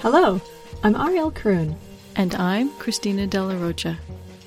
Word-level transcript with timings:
Hello, 0.00 0.40
I'm 0.82 0.96
Ariel 0.96 1.30
Kroon. 1.30 1.76
And 2.14 2.34
I'm 2.36 2.70
Christina 2.78 3.26
De 3.26 3.42
La 3.42 3.60
Rocha. 3.60 3.98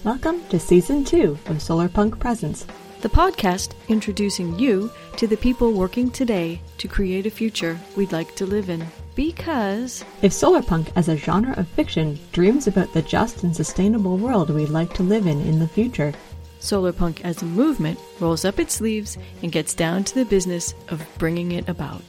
Welcome 0.03 0.43
to 0.47 0.59
Season 0.59 1.03
2 1.03 1.37
of 1.45 1.57
Solarpunk 1.57 2.17
Presents, 2.17 2.65
the 3.01 3.09
podcast 3.09 3.73
introducing 3.87 4.57
you 4.57 4.89
to 5.17 5.27
the 5.27 5.37
people 5.37 5.71
working 5.71 6.09
today 6.09 6.59
to 6.79 6.87
create 6.87 7.27
a 7.27 7.29
future 7.29 7.77
we'd 7.95 8.11
like 8.11 8.35
to 8.37 8.47
live 8.47 8.71
in. 8.71 8.83
Because 9.13 10.03
if 10.23 10.31
solarpunk 10.31 10.91
as 10.95 11.09
a 11.09 11.17
genre 11.17 11.53
of 11.55 11.67
fiction 11.67 12.17
dreams 12.31 12.65
about 12.65 12.91
the 12.93 13.03
just 13.03 13.43
and 13.43 13.55
sustainable 13.55 14.17
world 14.17 14.49
we'd 14.49 14.69
like 14.69 14.93
to 14.95 15.03
live 15.03 15.27
in 15.27 15.41
in 15.41 15.59
the 15.59 15.67
future, 15.67 16.13
solarpunk 16.59 17.21
as 17.21 17.41
a 17.41 17.45
movement 17.45 17.99
rolls 18.19 18.45
up 18.45 18.59
its 18.59 18.73
sleeves 18.75 19.17
and 19.41 19.51
gets 19.51 19.73
down 19.73 20.03
to 20.03 20.15
the 20.15 20.25
business 20.25 20.73
of 20.89 21.05
bringing 21.17 21.51
it 21.53 21.67
about. 21.67 22.01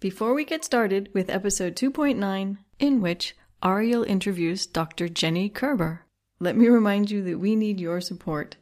Before 0.00 0.32
we 0.32 0.44
get 0.44 0.64
started 0.64 1.10
with 1.12 1.28
episode 1.28 1.76
2.9, 1.76 2.56
in 2.78 3.00
which 3.02 3.36
Ariel 3.62 4.02
interviews 4.02 4.66
Dr. 4.66 5.08
Jenny 5.10 5.50
Kerber, 5.50 6.06
let 6.38 6.56
me 6.56 6.68
remind 6.68 7.10
you 7.10 7.22
that 7.24 7.38
we 7.38 7.54
need 7.54 7.78
your 7.78 8.00
support. 8.00 8.56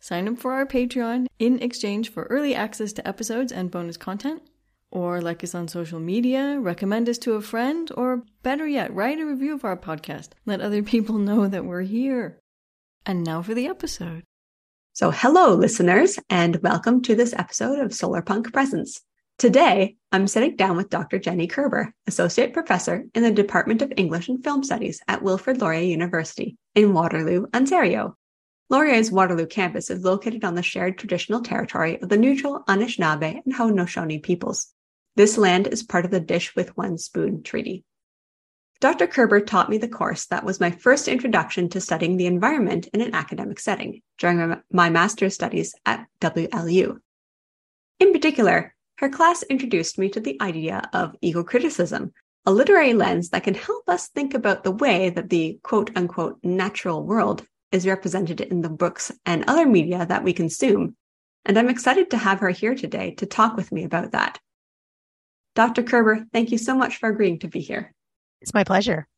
Sign 0.00 0.26
up 0.28 0.38
for 0.38 0.52
our 0.52 0.64
Patreon 0.64 1.26
in 1.38 1.60
exchange 1.60 2.10
for 2.10 2.24
early 2.24 2.54
access 2.54 2.94
to 2.94 3.06
episodes 3.06 3.52
and 3.52 3.70
bonus 3.70 3.98
content, 3.98 4.40
or 4.90 5.20
like 5.20 5.44
us 5.44 5.54
on 5.54 5.68
social 5.68 6.00
media, 6.00 6.58
recommend 6.60 7.08
us 7.08 7.18
to 7.18 7.34
a 7.34 7.40
friend, 7.40 7.90
or 7.96 8.22
better 8.42 8.66
yet, 8.66 8.94
write 8.94 9.20
a 9.20 9.26
review 9.26 9.54
of 9.54 9.64
our 9.64 9.76
podcast. 9.76 10.30
Let 10.46 10.60
other 10.60 10.82
people 10.82 11.18
know 11.18 11.48
that 11.48 11.64
we're 11.64 11.82
here. 11.82 12.40
And 13.04 13.24
now 13.24 13.42
for 13.42 13.54
the 13.54 13.66
episode. 13.66 14.24
So, 14.92 15.10
hello, 15.10 15.54
listeners, 15.54 16.18
and 16.28 16.56
welcome 16.62 17.02
to 17.02 17.14
this 17.14 17.32
episode 17.32 17.78
of 17.78 17.92
Solarpunk 17.92 18.52
Presents. 18.52 19.00
Today, 19.38 19.96
I'm 20.10 20.26
sitting 20.26 20.56
down 20.56 20.76
with 20.76 20.90
Dr. 20.90 21.20
Jenny 21.20 21.46
Kerber, 21.46 21.94
Associate 22.08 22.52
Professor 22.52 23.04
in 23.14 23.22
the 23.22 23.30
Department 23.30 23.82
of 23.82 23.92
English 23.96 24.28
and 24.28 24.42
Film 24.42 24.64
Studies 24.64 25.00
at 25.06 25.22
Wilfrid 25.22 25.60
Laurier 25.60 25.82
University 25.82 26.56
in 26.74 26.92
Waterloo, 26.92 27.46
Ontario. 27.54 28.16
Laurier's 28.68 29.12
Waterloo 29.12 29.46
campus 29.46 29.90
is 29.90 30.02
located 30.02 30.44
on 30.44 30.56
the 30.56 30.62
shared 30.62 30.98
traditional 30.98 31.40
territory 31.40 32.02
of 32.02 32.08
the 32.08 32.16
neutral 32.16 32.64
Anishinaabe 32.66 33.40
and 33.44 33.54
Haudenosaunee 33.54 34.22
peoples. 34.22 34.74
This 35.16 35.38
land 35.38 35.66
is 35.66 35.82
part 35.82 36.04
of 36.04 36.10
the 36.10 36.20
Dish 36.20 36.54
with 36.54 36.76
One 36.76 36.98
Spoon 36.98 37.42
Treaty. 37.42 37.84
Dr. 38.80 39.08
Kerber 39.08 39.40
taught 39.40 39.68
me 39.68 39.78
the 39.78 39.88
course 39.88 40.26
that 40.26 40.44
was 40.44 40.60
my 40.60 40.70
first 40.70 41.08
introduction 41.08 41.68
to 41.70 41.80
studying 41.80 42.16
the 42.16 42.26
environment 42.26 42.86
in 42.94 43.00
an 43.00 43.14
academic 43.14 43.58
setting 43.58 44.02
during 44.18 44.62
my 44.70 44.88
master's 44.88 45.34
studies 45.34 45.74
at 45.84 46.06
WLU. 46.20 46.98
In 47.98 48.12
particular, 48.12 48.74
her 48.98 49.08
class 49.08 49.42
introduced 49.44 49.98
me 49.98 50.08
to 50.10 50.20
the 50.20 50.40
idea 50.40 50.88
of 50.92 51.16
eco-criticism, 51.20 52.12
a 52.46 52.52
literary 52.52 52.94
lens 52.94 53.30
that 53.30 53.42
can 53.42 53.54
help 53.54 53.88
us 53.88 54.08
think 54.08 54.34
about 54.34 54.62
the 54.62 54.70
way 54.70 55.10
that 55.10 55.28
the 55.28 55.58
quote 55.64 55.90
unquote 55.96 56.38
natural 56.44 57.02
world 57.02 57.44
is 57.72 57.86
represented 57.86 58.40
in 58.40 58.60
the 58.60 58.68
books 58.68 59.10
and 59.26 59.44
other 59.46 59.66
media 59.66 60.06
that 60.06 60.22
we 60.22 60.32
consume. 60.32 60.96
And 61.44 61.58
I'm 61.58 61.68
excited 61.68 62.10
to 62.10 62.16
have 62.16 62.40
her 62.40 62.50
here 62.50 62.74
today 62.74 63.12
to 63.16 63.26
talk 63.26 63.56
with 63.56 63.72
me 63.72 63.84
about 63.84 64.12
that. 64.12 64.38
Dr. 65.58 65.82
Kerber, 65.82 66.24
thank 66.32 66.52
you 66.52 66.56
so 66.56 66.72
much 66.72 66.98
for 66.98 67.08
agreeing 67.08 67.40
to 67.40 67.48
be 67.48 67.58
here. 67.58 67.92
It's 68.40 68.54
my 68.54 68.62
pleasure. 68.62 69.08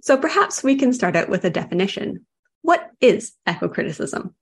So 0.00 0.16
perhaps 0.16 0.62
we 0.62 0.76
can 0.76 0.94
start 0.94 1.14
out 1.14 1.28
with 1.28 1.44
a 1.44 1.50
definition. 1.50 2.24
What 2.62 2.88
is 3.02 3.34
eco-criticism? 3.46 4.34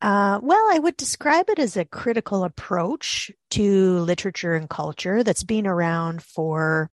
Uh, 0.00 0.40
well, 0.42 0.70
I 0.72 0.78
would 0.78 0.96
describe 0.96 1.50
it 1.50 1.58
as 1.58 1.76
a 1.76 1.84
critical 1.84 2.44
approach 2.44 3.30
to 3.50 3.98
literature 3.98 4.54
and 4.54 4.70
culture 4.70 5.22
that's 5.22 5.44
been 5.44 5.66
around 5.66 6.22
for 6.22 6.90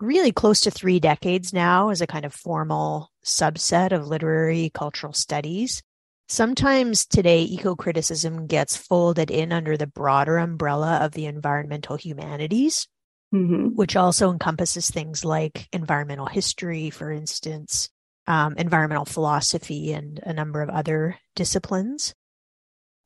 really 0.00 0.32
close 0.32 0.62
to 0.62 0.72
three 0.72 0.98
decades 0.98 1.52
now 1.52 1.90
as 1.90 2.00
a 2.00 2.08
kind 2.08 2.24
of 2.24 2.34
formal 2.34 3.12
subset 3.24 3.92
of 3.92 4.08
literary 4.08 4.72
cultural 4.74 5.12
studies. 5.12 5.80
Sometimes 6.28 7.06
today, 7.06 7.42
eco 7.42 7.76
criticism 7.76 8.48
gets 8.48 8.76
folded 8.76 9.30
in 9.30 9.52
under 9.52 9.76
the 9.76 9.86
broader 9.86 10.38
umbrella 10.38 10.96
of 10.96 11.12
the 11.12 11.26
environmental 11.26 11.94
humanities, 11.94 12.88
mm-hmm. 13.34 13.66
which 13.74 13.96
also 13.96 14.30
encompasses 14.30 14.90
things 14.90 15.24
like 15.24 15.68
environmental 15.72 16.26
history, 16.26 16.90
for 16.90 17.10
instance, 17.10 17.90
um, 18.26 18.54
environmental 18.56 19.04
philosophy, 19.04 19.92
and 19.92 20.20
a 20.22 20.32
number 20.32 20.62
of 20.62 20.70
other 20.70 21.18
disciplines 21.34 22.14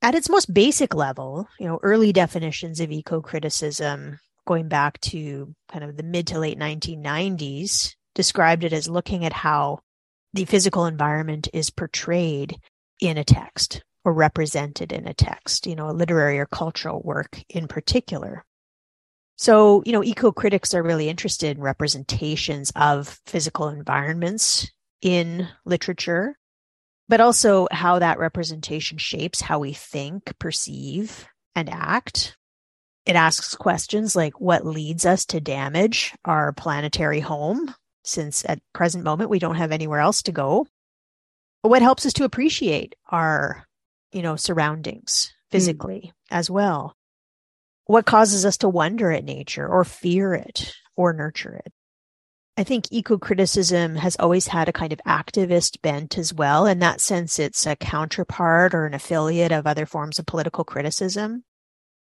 at 0.03 0.15
its 0.15 0.29
most 0.29 0.53
basic 0.53 0.95
level, 0.95 1.49
you 1.59 1.67
know, 1.67 1.81
early 1.83 2.13
definitions 2.13 2.81
of 2.81 2.93
eco 2.93 3.21
criticism 3.21 4.19
going 4.47 4.69
back 4.69 5.01
to 5.01 5.55
kind 5.71 5.85
of 5.85 5.97
the 5.97 6.03
mid 6.03 6.27
to 6.27 6.39
late 6.39 6.59
1990s 6.59 7.95
described 8.15 8.65
it 8.65 8.73
as 8.73 8.89
looking 8.89 9.25
at 9.25 9.33
how 9.33 9.79
the 10.33 10.45
physical 10.45 10.87
environment 10.87 11.49
is 11.53 11.71
portrayed 11.71 12.57
in 13.01 13.19
a 13.19 13.25
text 13.25 13.83
or 14.05 14.13
represented 14.13 14.93
in 14.93 15.07
a 15.07 15.15
text, 15.15 15.67
you 15.67 15.77
know, 15.77 15.91
a 15.91 15.93
literary 15.93 16.39
or 16.39 16.47
cultural 16.47 17.01
work 17.03 17.43
in 17.49 17.69
particular. 17.69 18.45
So, 19.39 19.83
you 19.87 19.93
know, 19.93 20.05
eco 20.05 20.33
critics 20.33 20.75
are 20.75 20.83
really 20.83 21.09
interested 21.09 21.57
in 21.57 21.63
representations 21.63 22.73
of 22.77 23.21
physical 23.25 23.69
environments 23.69 24.71
in 25.01 25.49
literature 25.65 26.37
but 27.09 27.21
also 27.21 27.67
how 27.71 27.99
that 27.99 28.19
representation 28.19 28.99
shapes 28.99 29.41
how 29.41 29.59
we 29.59 29.73
think, 29.73 30.39
perceive, 30.39 31.27
and 31.57 31.71
act. 31.71 32.37
It 33.07 33.17
asks 33.17 33.55
questions 33.55 34.15
like 34.15 34.39
what 34.39 34.67
leads 34.67 35.07
us 35.07 35.25
to 35.27 35.41
damage 35.41 36.15
our 36.27 36.53
planetary 36.53 37.21
home, 37.21 37.75
since 38.05 38.45
at 38.47 38.61
present 38.75 39.05
moment 39.05 39.31
we 39.31 39.39
don't 39.39 39.57
have 39.57 39.73
anywhere 39.73 40.01
else 40.01 40.23
to 40.25 40.33
go. 40.33 40.67
What 41.63 41.83
helps 41.83 42.05
us 42.05 42.13
to 42.15 42.25
appreciate 42.25 42.95
our, 43.09 43.67
you 44.13 44.21
know, 44.21 44.37
surroundings 44.37 45.33
physically 45.51 46.03
mm. 46.05 46.13
as 46.31 46.51
well? 46.51 46.95
What 47.89 48.05
causes 48.05 48.45
us 48.45 48.59
to 48.59 48.69
wonder 48.69 49.11
at 49.11 49.25
nature 49.25 49.67
or 49.67 49.83
fear 49.83 50.35
it 50.35 50.75
or 50.95 51.15
nurture 51.15 51.55
it? 51.55 51.73
I 52.59 52.63
think 52.63 52.85
eco 52.91 53.17
criticism 53.17 53.97
has 53.97 54.15
always 54.17 54.47
had 54.47 54.69
a 54.69 54.75
kind 54.75 54.93
of 54.93 55.01
activist 55.07 55.81
bent 55.81 56.19
as 56.19 56.35
well. 56.35 56.67
In 56.67 56.81
that 56.81 57.01
sense, 57.01 57.39
it's 57.39 57.65
a 57.65 57.77
counterpart 57.77 58.75
or 58.75 58.85
an 58.85 58.93
affiliate 58.93 59.53
of 59.53 59.67
other 59.67 59.87
forms 59.87 60.19
of 60.19 60.27
political 60.27 60.65
criticism 60.65 61.45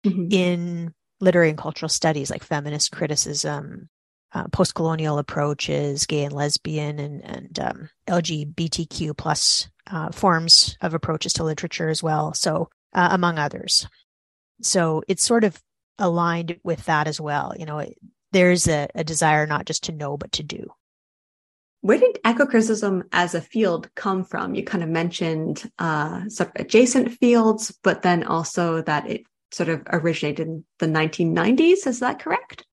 mm-hmm. 0.03 0.27
in 0.31 0.93
literary 1.19 1.49
and 1.49 1.57
cultural 1.57 1.89
studies 1.89 2.31
like 2.31 2.43
feminist 2.43 2.91
criticism, 2.91 3.87
uh, 4.33 4.47
post 4.47 4.73
colonial 4.73 5.19
approaches, 5.19 6.07
gay 6.07 6.23
and 6.23 6.33
lesbian, 6.33 6.97
and, 6.97 7.23
and 7.23 7.59
um, 7.59 7.89
LGBTQ 8.07 9.15
plus 9.15 9.69
uh, 9.91 10.09
forms 10.09 10.77
of 10.81 10.95
approaches 10.95 11.33
to 11.33 11.43
literature 11.43 11.89
as 11.89 12.01
well. 12.01 12.33
So, 12.33 12.69
uh, 12.91 13.09
among 13.11 13.37
others. 13.37 13.87
So 14.61 15.03
it's 15.07 15.23
sort 15.23 15.43
of 15.43 15.61
aligned 15.99 16.59
with 16.63 16.85
that 16.85 17.07
as 17.07 17.19
well. 17.19 17.53
You 17.57 17.65
know, 17.65 17.85
there's 18.31 18.67
a, 18.67 18.87
a 18.95 19.03
desire 19.03 19.47
not 19.47 19.65
just 19.65 19.85
to 19.85 19.91
know, 19.91 20.17
but 20.17 20.31
to 20.33 20.43
do. 20.43 20.69
Where 21.81 21.99
did 21.99 22.19
eco-criticism 22.25 23.03
as 23.11 23.35
a 23.35 23.41
field 23.41 23.89
come 23.95 24.23
from? 24.23 24.55
You 24.55 24.63
kind 24.63 24.83
of 24.83 24.89
mentioned 24.89 25.69
uh, 25.77 26.27
sort 26.29 26.49
of 26.49 26.61
adjacent 26.61 27.11
fields, 27.11 27.77
but 27.83 28.01
then 28.01 28.23
also 28.23 28.81
that 28.81 29.07
it 29.09 29.23
sort 29.51 29.69
of 29.69 29.83
originated 29.91 30.47
in 30.47 30.65
the 30.79 30.87
1990s. 30.87 31.85
Is 31.85 31.99
that 31.99 32.19
correct? 32.19 32.65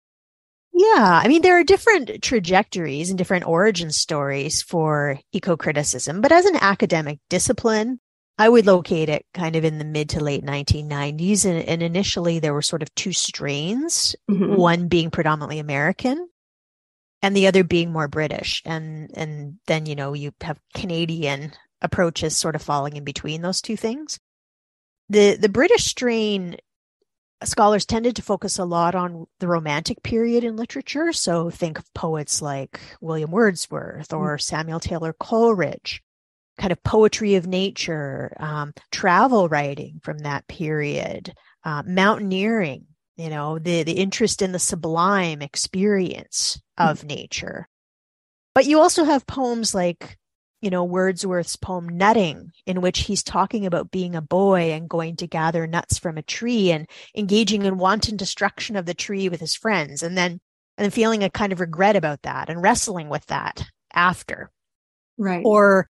Yeah, 0.72 1.20
I 1.22 1.28
mean, 1.28 1.42
there 1.42 1.58
are 1.58 1.64
different 1.64 2.22
trajectories 2.22 3.10
and 3.10 3.18
different 3.18 3.46
origin 3.46 3.90
stories 3.90 4.62
for 4.62 5.18
eco 5.30 5.56
criticism, 5.56 6.22
but 6.22 6.32
as 6.32 6.46
an 6.46 6.56
academic 6.56 7.18
discipline, 7.28 8.00
I 8.38 8.48
would 8.48 8.66
locate 8.66 9.08
it 9.08 9.26
kind 9.34 9.56
of 9.56 9.64
in 9.64 9.78
the 9.78 9.84
mid 9.84 10.10
to 10.10 10.20
late 10.22 10.44
1990s. 10.44 11.44
And, 11.44 11.62
and 11.68 11.82
initially, 11.82 12.38
there 12.38 12.54
were 12.54 12.62
sort 12.62 12.82
of 12.82 12.94
two 12.94 13.12
strains, 13.12 14.16
mm-hmm. 14.30 14.56
one 14.56 14.88
being 14.88 15.10
predominantly 15.10 15.58
American 15.58 16.28
and 17.20 17.36
the 17.36 17.46
other 17.46 17.62
being 17.62 17.92
more 17.92 18.08
British. 18.08 18.62
And, 18.64 19.10
and 19.14 19.58
then, 19.66 19.86
you 19.86 19.94
know, 19.94 20.14
you 20.14 20.32
have 20.40 20.58
Canadian 20.74 21.52
approaches 21.80 22.36
sort 22.36 22.56
of 22.56 22.62
falling 22.62 22.96
in 22.96 23.04
between 23.04 23.42
those 23.42 23.60
two 23.60 23.76
things. 23.76 24.18
The, 25.08 25.36
the 25.36 25.48
British 25.48 25.84
strain 25.84 26.56
scholars 27.44 27.84
tended 27.84 28.16
to 28.16 28.22
focus 28.22 28.58
a 28.58 28.64
lot 28.64 28.94
on 28.94 29.26
the 29.40 29.48
romantic 29.48 30.02
period 30.02 30.44
in 30.44 30.56
literature. 30.56 31.12
So 31.12 31.50
think 31.50 31.78
of 31.78 31.92
poets 31.92 32.40
like 32.40 32.80
William 33.00 33.30
Wordsworth 33.30 34.12
or 34.12 34.36
mm-hmm. 34.36 34.40
Samuel 34.40 34.80
Taylor 34.80 35.12
Coleridge 35.12 36.02
kind 36.58 36.72
of 36.72 36.82
poetry 36.82 37.34
of 37.34 37.46
nature, 37.46 38.36
um, 38.38 38.72
travel 38.90 39.48
writing 39.48 40.00
from 40.02 40.18
that 40.18 40.46
period, 40.48 41.32
uh, 41.64 41.82
mountaineering, 41.86 42.86
you 43.16 43.30
know, 43.30 43.58
the, 43.58 43.82
the 43.82 43.92
interest 43.92 44.42
in 44.42 44.52
the 44.52 44.58
sublime 44.58 45.42
experience 45.42 46.60
of 46.76 46.98
mm-hmm. 46.98 47.08
nature. 47.08 47.68
But 48.54 48.66
you 48.66 48.80
also 48.80 49.04
have 49.04 49.26
poems 49.26 49.74
like 49.74 50.18
you 50.62 50.70
know, 50.70 50.84
Wordsworth's 50.84 51.56
poem 51.56 51.88
Nutting, 51.88 52.52
in 52.66 52.80
which 52.80 53.00
he's 53.00 53.24
talking 53.24 53.66
about 53.66 53.90
being 53.90 54.14
a 54.14 54.22
boy 54.22 54.70
and 54.70 54.88
going 54.88 55.16
to 55.16 55.26
gather 55.26 55.66
nuts 55.66 55.98
from 55.98 56.16
a 56.16 56.22
tree 56.22 56.70
and 56.70 56.88
engaging 57.16 57.64
in 57.64 57.78
wanton 57.78 58.16
destruction 58.16 58.76
of 58.76 58.86
the 58.86 58.94
tree 58.94 59.28
with 59.28 59.40
his 59.40 59.56
friends, 59.56 60.04
and 60.04 60.16
then 60.16 60.40
and 60.78 60.84
then 60.84 60.90
feeling 60.90 61.24
a 61.24 61.30
kind 61.30 61.52
of 61.52 61.60
regret 61.60 61.96
about 61.96 62.22
that 62.22 62.48
and 62.48 62.62
wrestling 62.62 63.08
with 63.08 63.26
that 63.26 63.64
after. 63.92 64.50
Right. 65.18 65.42
Or 65.44 65.88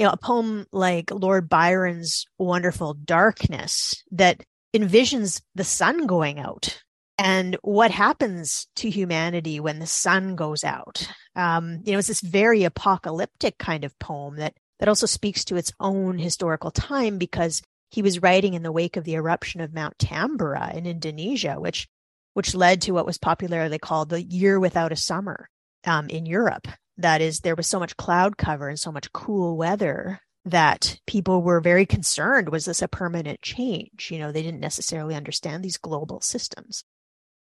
you 0.00 0.06
know, 0.06 0.12
a 0.12 0.16
poem 0.16 0.66
like 0.72 1.10
Lord 1.10 1.46
Byron's 1.46 2.24
wonderful 2.38 2.94
Darkness 2.94 4.02
that 4.12 4.42
envisions 4.74 5.42
the 5.54 5.62
sun 5.62 6.06
going 6.06 6.40
out 6.40 6.82
and 7.18 7.58
what 7.60 7.90
happens 7.90 8.66
to 8.76 8.88
humanity 8.88 9.60
when 9.60 9.78
the 9.78 9.86
sun 9.86 10.36
goes 10.36 10.64
out. 10.64 11.06
Um, 11.36 11.82
you 11.84 11.92
know, 11.92 11.98
it's 11.98 12.08
this 12.08 12.22
very 12.22 12.64
apocalyptic 12.64 13.58
kind 13.58 13.84
of 13.84 13.98
poem 13.98 14.36
that 14.36 14.54
that 14.78 14.88
also 14.88 15.04
speaks 15.04 15.44
to 15.44 15.56
its 15.56 15.70
own 15.80 16.16
historical 16.18 16.70
time 16.70 17.18
because 17.18 17.60
he 17.90 18.00
was 18.00 18.22
writing 18.22 18.54
in 18.54 18.62
the 18.62 18.72
wake 18.72 18.96
of 18.96 19.04
the 19.04 19.16
eruption 19.16 19.60
of 19.60 19.74
Mount 19.74 19.98
Tambora 19.98 20.74
in 20.74 20.86
Indonesia, 20.86 21.56
which 21.60 21.86
which 22.32 22.54
led 22.54 22.80
to 22.80 22.92
what 22.92 23.04
was 23.04 23.18
popularly 23.18 23.78
called 23.78 24.08
the 24.08 24.22
year 24.22 24.58
without 24.58 24.92
a 24.92 24.96
summer 24.96 25.50
um, 25.84 26.08
in 26.08 26.24
Europe. 26.24 26.68
That 27.02 27.20
is, 27.20 27.40
there 27.40 27.56
was 27.56 27.66
so 27.66 27.78
much 27.78 27.96
cloud 27.96 28.36
cover 28.36 28.68
and 28.68 28.78
so 28.78 28.92
much 28.92 29.12
cool 29.12 29.56
weather 29.56 30.20
that 30.46 30.98
people 31.06 31.42
were 31.42 31.60
very 31.60 31.84
concerned 31.84 32.48
was 32.48 32.64
this 32.64 32.80
a 32.80 32.88
permanent 32.88 33.42
change 33.42 34.08
you 34.10 34.18
know 34.18 34.32
they 34.32 34.42
didn't 34.42 34.58
necessarily 34.58 35.14
understand 35.14 35.62
these 35.62 35.76
global 35.76 36.18
systems 36.22 36.82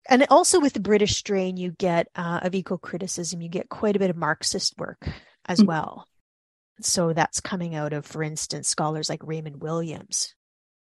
and 0.08 0.26
also 0.30 0.58
with 0.58 0.72
the 0.72 0.80
British 0.80 1.16
strain, 1.16 1.58
you 1.58 1.70
get 1.70 2.08
uh, 2.16 2.40
of 2.42 2.54
eco 2.54 2.78
criticism, 2.78 3.42
you 3.42 3.50
get 3.50 3.68
quite 3.68 3.94
a 3.94 3.98
bit 3.98 4.10
of 4.10 4.16
Marxist 4.16 4.78
work 4.78 5.06
as 5.44 5.58
mm-hmm. 5.58 5.68
well. 5.68 6.08
So 6.80 7.12
that's 7.12 7.40
coming 7.40 7.74
out 7.74 7.92
of, 7.92 8.06
for 8.06 8.22
instance, 8.22 8.68
scholars 8.68 9.10
like 9.10 9.20
Raymond 9.22 9.60
Williams, 9.62 10.34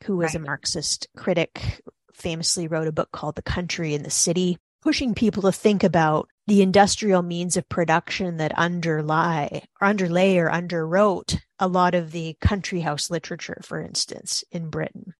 who 0.05 0.17
was 0.17 0.35
right. 0.35 0.43
a 0.43 0.47
Marxist 0.47 1.09
critic, 1.17 1.83
famously 2.15 2.69
wrote 2.69 2.87
a 2.87 2.93
book 2.93 3.11
called 3.11 3.35
The 3.35 3.43
Country 3.43 3.95
and 3.95 4.05
the 4.05 4.11
City, 4.11 4.59
pushing 4.83 5.15
people 5.15 5.43
to 5.43 5.53
think 5.53 5.83
about 5.83 6.29
the 6.47 6.63
industrial 6.63 7.23
means 7.23 7.57
of 7.57 7.69
production 7.69 8.37
that 8.37 8.57
underlie 8.57 9.63
or 9.81 9.89
underlay 9.89 10.39
or 10.39 10.51
underwrote 10.51 11.41
a 11.59 11.67
lot 11.67 11.95
of 11.95 12.13
the 12.13 12.37
country 12.41 12.81
house 12.81 13.11
literature, 13.11 13.61
for 13.63 13.81
instance, 13.81 14.45
in 14.53 14.71
Britain 14.71 15.15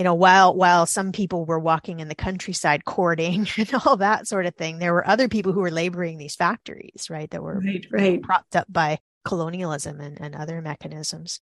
you 0.00 0.04
know, 0.04 0.14
while 0.14 0.54
while 0.54 0.86
some 0.86 1.12
people 1.12 1.44
were 1.44 1.58
walking 1.58 2.00
in 2.00 2.08
the 2.08 2.14
countryside 2.14 2.86
courting 2.86 3.46
and 3.58 3.70
all 3.84 3.98
that 3.98 4.26
sort 4.26 4.46
of 4.46 4.54
thing, 4.54 4.78
there 4.78 4.94
were 4.94 5.06
other 5.06 5.28
people 5.28 5.52
who 5.52 5.60
were 5.60 5.70
laboring 5.70 6.16
these 6.16 6.36
factories, 6.36 7.08
right, 7.10 7.30
that 7.30 7.42
were 7.42 7.60
right, 7.60 7.86
right. 7.92 8.22
propped 8.22 8.56
up 8.56 8.66
by 8.70 8.98
colonialism 9.26 10.00
and, 10.00 10.18
and 10.18 10.34
other 10.34 10.62
mechanisms. 10.62 11.40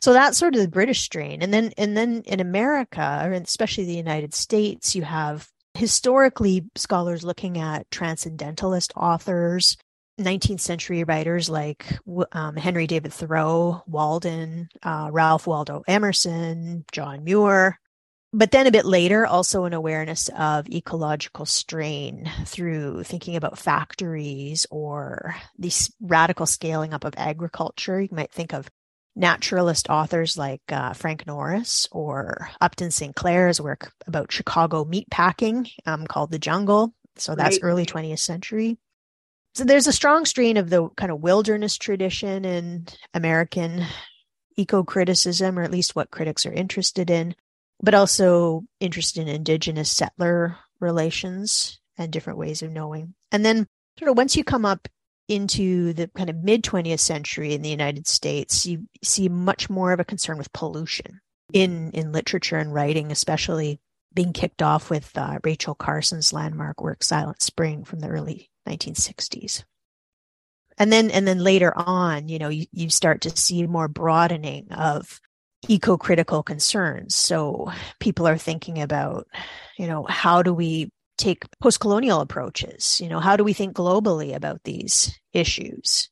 So 0.00 0.14
that's 0.14 0.38
sort 0.38 0.54
of 0.54 0.62
the 0.62 0.68
British 0.68 1.02
strain. 1.02 1.42
And 1.42 1.52
then 1.52 1.72
and 1.76 1.94
then 1.94 2.22
in 2.24 2.40
America, 2.40 3.20
or 3.24 3.32
especially 3.32 3.84
the 3.84 3.92
United 3.92 4.32
States, 4.32 4.94
you 4.94 5.02
have 5.02 5.46
historically 5.78 6.64
scholars 6.74 7.22
looking 7.22 7.56
at 7.56 7.88
transcendentalist 7.90 8.92
authors, 8.96 9.76
19th 10.20 10.60
century 10.60 11.04
writers 11.04 11.48
like 11.48 11.86
um, 12.32 12.56
Henry 12.56 12.88
David 12.88 13.12
Thoreau, 13.12 13.84
Walden, 13.86 14.68
uh, 14.82 15.08
Ralph 15.12 15.46
Waldo 15.46 15.84
Emerson, 15.86 16.84
John 16.90 17.22
Muir, 17.22 17.78
but 18.32 18.50
then 18.50 18.66
a 18.66 18.72
bit 18.72 18.84
later, 18.84 19.24
also 19.24 19.64
an 19.64 19.72
awareness 19.72 20.28
of 20.36 20.68
ecological 20.68 21.46
strain 21.46 22.30
through 22.44 23.04
thinking 23.04 23.36
about 23.36 23.58
factories 23.58 24.66
or 24.70 25.36
this 25.56 25.90
radical 26.00 26.44
scaling 26.44 26.92
up 26.92 27.04
of 27.04 27.14
agriculture. 27.16 28.02
You 28.02 28.08
might 28.10 28.30
think 28.30 28.52
of 28.52 28.68
naturalist 29.18 29.90
authors 29.90 30.38
like 30.38 30.62
uh, 30.70 30.92
Frank 30.92 31.26
Norris 31.26 31.88
or 31.90 32.50
Upton 32.60 32.90
Sinclair's 32.90 33.60
work 33.60 33.92
about 34.06 34.32
Chicago 34.32 34.84
meatpacking 34.84 35.70
um, 35.86 36.06
called 36.06 36.30
The 36.30 36.38
Jungle. 36.38 36.94
So 37.16 37.34
that's 37.34 37.56
right. 37.56 37.68
early 37.68 37.84
20th 37.84 38.20
century. 38.20 38.78
So 39.54 39.64
there's 39.64 39.88
a 39.88 39.92
strong 39.92 40.24
strain 40.24 40.56
of 40.56 40.70
the 40.70 40.88
kind 40.90 41.10
of 41.10 41.20
wilderness 41.20 41.76
tradition 41.76 42.44
in 42.44 42.86
American 43.12 43.84
eco 44.56 44.84
criticism, 44.84 45.58
or 45.58 45.62
at 45.62 45.70
least 45.70 45.96
what 45.96 46.10
critics 46.10 46.46
are 46.46 46.52
interested 46.52 47.10
in 47.10 47.34
but 47.80 47.94
also 47.94 48.64
interested 48.80 49.22
in 49.22 49.28
indigenous 49.28 49.90
settler 49.90 50.56
relations 50.80 51.80
and 51.96 52.12
different 52.12 52.38
ways 52.38 52.62
of 52.62 52.70
knowing. 52.70 53.14
And 53.32 53.44
then 53.44 53.66
sort 53.98 54.10
of 54.10 54.16
once 54.16 54.36
you 54.36 54.44
come 54.44 54.64
up 54.64 54.88
into 55.28 55.92
the 55.92 56.08
kind 56.08 56.30
of 56.30 56.36
mid 56.36 56.64
20th 56.64 57.00
century 57.00 57.52
in 57.54 57.62
the 57.62 57.68
United 57.68 58.06
States, 58.06 58.66
you 58.66 58.88
see 59.02 59.28
much 59.28 59.70
more 59.70 59.92
of 59.92 60.00
a 60.00 60.04
concern 60.04 60.38
with 60.38 60.52
pollution 60.52 61.20
in 61.52 61.90
in 61.92 62.12
literature 62.12 62.56
and 62.56 62.72
writing, 62.72 63.12
especially 63.12 63.80
being 64.14 64.32
kicked 64.32 64.62
off 64.62 64.90
with 64.90 65.16
uh, 65.16 65.38
Rachel 65.44 65.74
Carson's 65.74 66.32
landmark 66.32 66.80
work 66.80 67.04
Silent 67.04 67.42
Spring 67.42 67.84
from 67.84 68.00
the 68.00 68.08
early 68.08 68.50
1960s. 68.66 69.64
And 70.78 70.92
then 70.92 71.10
and 71.10 71.26
then 71.26 71.38
later 71.38 71.72
on, 71.76 72.28
you 72.28 72.38
know, 72.38 72.48
you, 72.48 72.66
you 72.72 72.88
start 72.88 73.22
to 73.22 73.36
see 73.36 73.66
more 73.66 73.88
broadening 73.88 74.72
of 74.72 75.20
eco-critical 75.66 76.42
concerns. 76.42 77.16
So 77.16 77.72
people 77.98 78.28
are 78.28 78.38
thinking 78.38 78.80
about, 78.80 79.26
you 79.76 79.88
know, 79.88 80.06
how 80.08 80.42
do 80.42 80.54
we 80.54 80.92
take 81.18 81.44
post-colonial 81.60 82.20
approaches? 82.20 83.00
You 83.00 83.08
know, 83.08 83.20
how 83.20 83.36
do 83.36 83.44
we 83.44 83.52
think 83.52 83.76
globally 83.76 84.34
about 84.34 84.62
these 84.64 85.18
issues? 85.32 86.08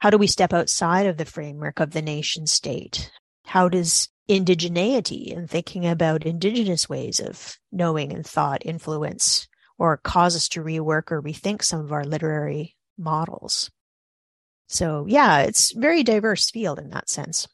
How 0.00 0.10
do 0.10 0.18
we 0.18 0.26
step 0.26 0.52
outside 0.52 1.06
of 1.06 1.16
the 1.16 1.24
framework 1.24 1.80
of 1.80 1.92
the 1.92 2.02
nation 2.02 2.46
state? 2.46 3.10
How 3.44 3.68
does 3.68 4.08
indigeneity 4.28 5.36
and 5.36 5.48
thinking 5.48 5.86
about 5.86 6.26
indigenous 6.26 6.88
ways 6.88 7.20
of 7.20 7.56
knowing 7.70 8.12
and 8.12 8.26
thought 8.26 8.66
influence 8.66 9.46
or 9.78 9.96
cause 9.96 10.36
us 10.36 10.48
to 10.48 10.62
rework 10.62 11.10
or 11.10 11.22
rethink 11.22 11.62
some 11.62 11.80
of 11.80 11.92
our 11.92 12.04
literary 12.04 12.76
models? 12.98 13.70
So 14.68 15.06
yeah, 15.08 15.40
it's 15.40 15.72
very 15.72 16.02
diverse 16.02 16.50
field 16.50 16.78
in 16.78 16.90
that 16.90 17.08
sense. 17.08 17.46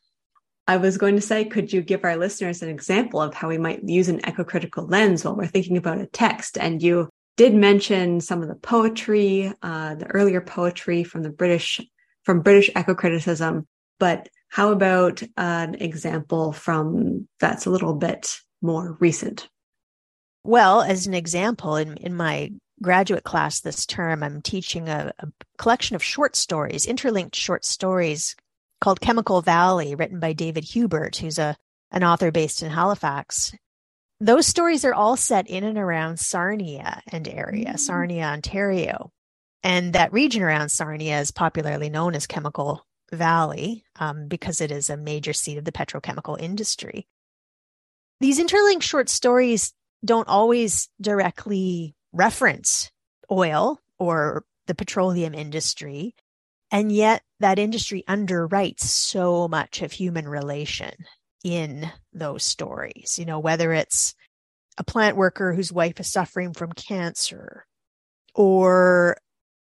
I 0.68 0.76
was 0.76 0.98
going 0.98 1.16
to 1.16 1.22
say, 1.22 1.46
could 1.46 1.72
you 1.72 1.80
give 1.80 2.04
our 2.04 2.16
listeners 2.16 2.60
an 2.60 2.68
example 2.68 3.22
of 3.22 3.32
how 3.32 3.48
we 3.48 3.56
might 3.56 3.88
use 3.88 4.10
an 4.10 4.20
eco-critical 4.28 4.86
lens 4.86 5.24
while 5.24 5.34
we're 5.34 5.46
thinking 5.46 5.78
about 5.78 5.98
a 5.98 6.06
text? 6.06 6.58
And 6.58 6.82
you 6.82 7.08
did 7.38 7.54
mention 7.54 8.20
some 8.20 8.42
of 8.42 8.48
the 8.48 8.54
poetry, 8.54 9.50
uh, 9.62 9.94
the 9.94 10.06
earlier 10.08 10.42
poetry 10.42 11.04
from 11.04 11.22
the 11.22 11.30
British, 11.30 11.80
from 12.24 12.42
British 12.42 12.68
eco-criticism, 12.76 13.66
but 13.98 14.28
how 14.50 14.70
about 14.70 15.22
an 15.38 15.76
example 15.76 16.52
from 16.52 17.26
that's 17.40 17.64
a 17.64 17.70
little 17.70 17.94
bit 17.94 18.36
more 18.60 18.98
recent? 19.00 19.48
Well, 20.44 20.82
as 20.82 21.06
an 21.06 21.14
example, 21.14 21.76
in, 21.76 21.96
in 21.96 22.14
my 22.14 22.52
graduate 22.82 23.24
class 23.24 23.60
this 23.60 23.86
term, 23.86 24.22
I'm 24.22 24.42
teaching 24.42 24.90
a, 24.90 25.12
a 25.18 25.28
collection 25.56 25.96
of 25.96 26.02
short 26.02 26.36
stories, 26.36 26.84
interlinked 26.84 27.34
short 27.34 27.64
stories 27.64 28.36
called 28.80 29.00
Chemical 29.00 29.42
Valley, 29.42 29.94
written 29.94 30.20
by 30.20 30.32
David 30.32 30.64
Huebert, 30.64 31.16
who's 31.16 31.38
a 31.38 31.56
an 31.90 32.04
author 32.04 32.30
based 32.30 32.62
in 32.62 32.70
Halifax. 32.70 33.54
Those 34.20 34.46
stories 34.46 34.84
are 34.84 34.94
all 34.94 35.16
set 35.16 35.48
in 35.48 35.64
and 35.64 35.78
around 35.78 36.18
Sarnia 36.18 37.02
and 37.10 37.26
area, 37.26 37.68
mm-hmm. 37.68 37.76
Sarnia, 37.76 38.24
Ontario. 38.24 39.10
And 39.62 39.92
that 39.94 40.12
region 40.12 40.42
around 40.42 40.70
Sarnia 40.70 41.20
is 41.20 41.30
popularly 41.30 41.88
known 41.88 42.14
as 42.14 42.26
Chemical 42.26 42.84
Valley 43.12 43.84
um, 43.96 44.28
because 44.28 44.60
it 44.60 44.70
is 44.70 44.90
a 44.90 44.96
major 44.96 45.32
seat 45.32 45.58
of 45.58 45.64
the 45.64 45.72
petrochemical 45.72 46.40
industry. 46.40 47.06
These 48.20 48.38
interlinked 48.38 48.84
short 48.84 49.08
stories 49.08 49.72
don't 50.04 50.28
always 50.28 50.88
directly 51.00 51.94
reference 52.12 52.90
oil 53.30 53.80
or 53.98 54.44
the 54.66 54.74
petroleum 54.74 55.34
industry, 55.34 56.14
and 56.70 56.92
yet 56.92 57.22
that 57.40 57.58
industry 57.58 58.04
underwrites 58.08 58.80
so 58.80 59.48
much 59.48 59.82
of 59.82 59.92
human 59.92 60.28
relation 60.28 60.92
in 61.44 61.90
those 62.12 62.42
stories, 62.44 63.18
you 63.18 63.24
know, 63.24 63.38
whether 63.38 63.72
it's 63.72 64.14
a 64.76 64.84
plant 64.84 65.16
worker 65.16 65.54
whose 65.54 65.72
wife 65.72 65.98
is 66.00 66.10
suffering 66.10 66.52
from 66.52 66.72
cancer 66.72 67.66
or 68.34 69.16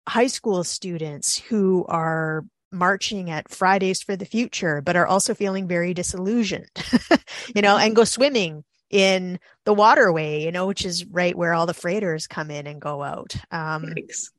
high 0.07 0.27
school 0.27 0.63
students 0.63 1.37
who 1.37 1.85
are 1.87 2.45
marching 2.71 3.29
at 3.29 3.49
Fridays 3.49 4.01
for 4.01 4.15
the 4.15 4.25
future, 4.25 4.81
but 4.81 4.95
are 4.95 5.07
also 5.07 5.33
feeling 5.33 5.67
very 5.67 5.93
disillusioned, 5.93 6.69
you 7.55 7.61
know, 7.61 7.77
and 7.77 7.95
go 7.95 8.03
swimming 8.03 8.63
in 8.89 9.39
the 9.65 9.73
waterway, 9.73 10.43
you 10.43 10.51
know, 10.51 10.67
which 10.67 10.85
is 10.85 11.05
right 11.05 11.35
where 11.35 11.53
all 11.53 11.65
the 11.65 11.73
freighters 11.73 12.27
come 12.27 12.51
in 12.51 12.67
and 12.67 12.81
go 12.81 13.03
out. 13.03 13.35
Um, 13.51 13.91
Thanks. 13.95 14.31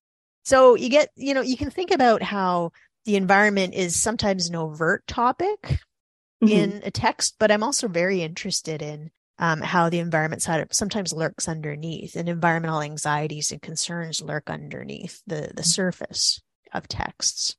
So 0.44 0.74
you 0.74 0.88
get, 0.88 1.08
you 1.16 1.34
know, 1.34 1.40
you 1.40 1.56
can 1.56 1.70
think 1.70 1.90
about 1.90 2.22
how 2.22 2.72
the 3.04 3.16
environment 3.16 3.74
is 3.74 4.00
sometimes 4.00 4.48
an 4.48 4.56
overt 4.56 5.06
topic 5.06 5.60
mm-hmm. 5.62 6.48
in 6.48 6.82
a 6.84 6.90
text, 6.90 7.36
but 7.38 7.50
I'm 7.50 7.62
also 7.62 7.88
very 7.88 8.22
interested 8.22 8.82
in 8.82 9.10
um, 9.38 9.60
how 9.60 9.88
the 9.88 9.98
environment 9.98 10.42
side 10.42 10.66
sometimes 10.72 11.12
lurks 11.12 11.48
underneath 11.48 12.14
and 12.14 12.28
environmental 12.28 12.82
anxieties 12.82 13.50
and 13.50 13.60
concerns 13.60 14.22
lurk 14.22 14.48
underneath 14.48 15.22
the, 15.26 15.36
the 15.36 15.46
mm-hmm. 15.46 15.62
surface 15.62 16.40
of 16.72 16.88
texts. 16.88 17.56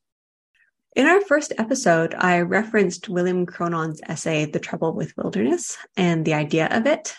In 0.94 1.06
our 1.06 1.20
first 1.20 1.52
episode, 1.58 2.14
I 2.16 2.40
referenced 2.40 3.10
William 3.10 3.44
Cronon's 3.44 4.00
essay, 4.08 4.46
The 4.46 4.58
Trouble 4.58 4.94
with 4.94 5.14
Wilderness, 5.16 5.76
and 5.96 6.24
the 6.24 6.32
idea 6.32 6.68
of 6.70 6.86
it. 6.86 7.14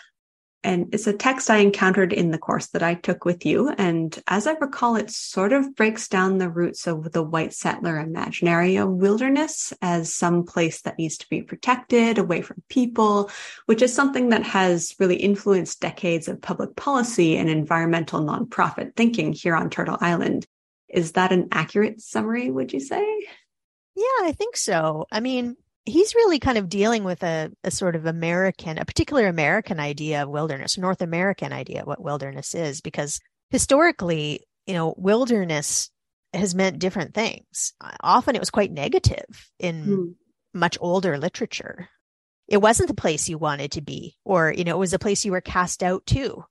And 0.64 0.92
it's 0.92 1.06
a 1.06 1.12
text 1.12 1.50
I 1.50 1.58
encountered 1.58 2.12
in 2.12 2.32
the 2.32 2.38
course 2.38 2.66
that 2.68 2.82
I 2.82 2.94
took 2.94 3.24
with 3.24 3.46
you. 3.46 3.68
And 3.70 4.18
as 4.26 4.46
I 4.46 4.52
recall, 4.54 4.96
it 4.96 5.10
sort 5.10 5.52
of 5.52 5.76
breaks 5.76 6.08
down 6.08 6.38
the 6.38 6.48
roots 6.48 6.86
of 6.86 7.12
the 7.12 7.22
white 7.22 7.52
settler 7.52 7.98
imaginary 7.98 8.76
of 8.76 8.90
wilderness 8.90 9.72
as 9.80 10.12
some 10.12 10.44
place 10.44 10.82
that 10.82 10.98
needs 10.98 11.16
to 11.18 11.28
be 11.28 11.42
protected 11.42 12.18
away 12.18 12.42
from 12.42 12.62
people, 12.68 13.30
which 13.66 13.82
is 13.82 13.94
something 13.94 14.30
that 14.30 14.42
has 14.42 14.96
really 14.98 15.16
influenced 15.16 15.80
decades 15.80 16.26
of 16.26 16.42
public 16.42 16.74
policy 16.74 17.36
and 17.36 17.48
environmental 17.48 18.20
nonprofit 18.20 18.96
thinking 18.96 19.32
here 19.32 19.54
on 19.54 19.70
Turtle 19.70 19.98
Island. 20.00 20.44
Is 20.88 21.12
that 21.12 21.32
an 21.32 21.48
accurate 21.52 22.00
summary, 22.00 22.50
would 22.50 22.72
you 22.72 22.80
say? 22.80 23.04
Yeah, 23.94 24.22
I 24.22 24.32
think 24.32 24.56
so. 24.56 25.06
I 25.12 25.20
mean, 25.20 25.56
he's 25.88 26.14
really 26.14 26.38
kind 26.38 26.58
of 26.58 26.68
dealing 26.68 27.04
with 27.04 27.22
a, 27.22 27.50
a 27.64 27.70
sort 27.70 27.96
of 27.96 28.06
American, 28.06 28.78
a 28.78 28.84
particular 28.84 29.26
American 29.26 29.80
idea 29.80 30.22
of 30.22 30.28
wilderness, 30.28 30.78
North 30.78 31.02
American 31.02 31.52
idea 31.52 31.80
of 31.82 31.86
what 31.86 32.02
wilderness 32.02 32.54
is, 32.54 32.80
because 32.80 33.20
historically, 33.50 34.40
you 34.66 34.74
know, 34.74 34.94
wilderness 34.96 35.90
has 36.34 36.54
meant 36.54 36.78
different 36.78 37.14
things. 37.14 37.72
Often 38.02 38.36
it 38.36 38.40
was 38.40 38.50
quite 38.50 38.70
negative 38.70 39.50
in 39.58 39.84
mm. 39.84 40.14
much 40.52 40.76
older 40.80 41.18
literature. 41.18 41.88
It 42.46 42.58
wasn't 42.58 42.88
the 42.88 42.94
place 42.94 43.28
you 43.28 43.38
wanted 43.38 43.72
to 43.72 43.80
be, 43.80 44.16
or, 44.24 44.52
you 44.52 44.64
know, 44.64 44.76
it 44.76 44.78
was 44.78 44.92
a 44.94 44.98
place 44.98 45.24
you 45.24 45.32
were 45.32 45.40
cast 45.40 45.82
out 45.82 46.06
to. 46.06 46.44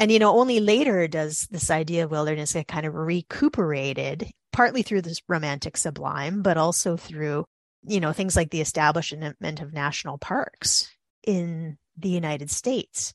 And, 0.00 0.12
you 0.12 0.18
know, 0.18 0.38
only 0.38 0.60
later 0.60 1.08
does 1.08 1.48
this 1.50 1.70
idea 1.70 2.04
of 2.04 2.10
wilderness 2.10 2.52
get 2.52 2.68
kind 2.68 2.86
of 2.86 2.94
recuperated 2.94 4.30
partly 4.52 4.82
through 4.82 5.02
this 5.02 5.20
romantic 5.28 5.76
sublime, 5.76 6.42
but 6.42 6.56
also 6.56 6.96
through, 6.96 7.44
you 7.86 8.00
know, 8.00 8.12
things 8.12 8.36
like 8.36 8.50
the 8.50 8.60
establishment 8.60 9.60
of 9.60 9.72
national 9.72 10.18
parks 10.18 10.90
in 11.26 11.78
the 11.96 12.08
United 12.08 12.50
States. 12.50 13.14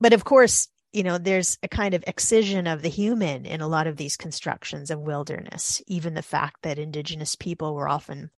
But 0.00 0.12
of 0.12 0.24
course, 0.24 0.68
you 0.92 1.02
know, 1.02 1.18
there's 1.18 1.58
a 1.62 1.68
kind 1.68 1.94
of 1.94 2.04
excision 2.06 2.66
of 2.66 2.82
the 2.82 2.88
human 2.88 3.46
in 3.46 3.60
a 3.60 3.68
lot 3.68 3.86
of 3.86 3.96
these 3.96 4.16
constructions 4.16 4.90
of 4.90 5.00
wilderness, 5.00 5.82
even 5.86 6.14
the 6.14 6.22
fact 6.22 6.62
that 6.62 6.78
indigenous 6.78 7.34
people 7.34 7.74
were 7.74 7.88
often 7.88 8.30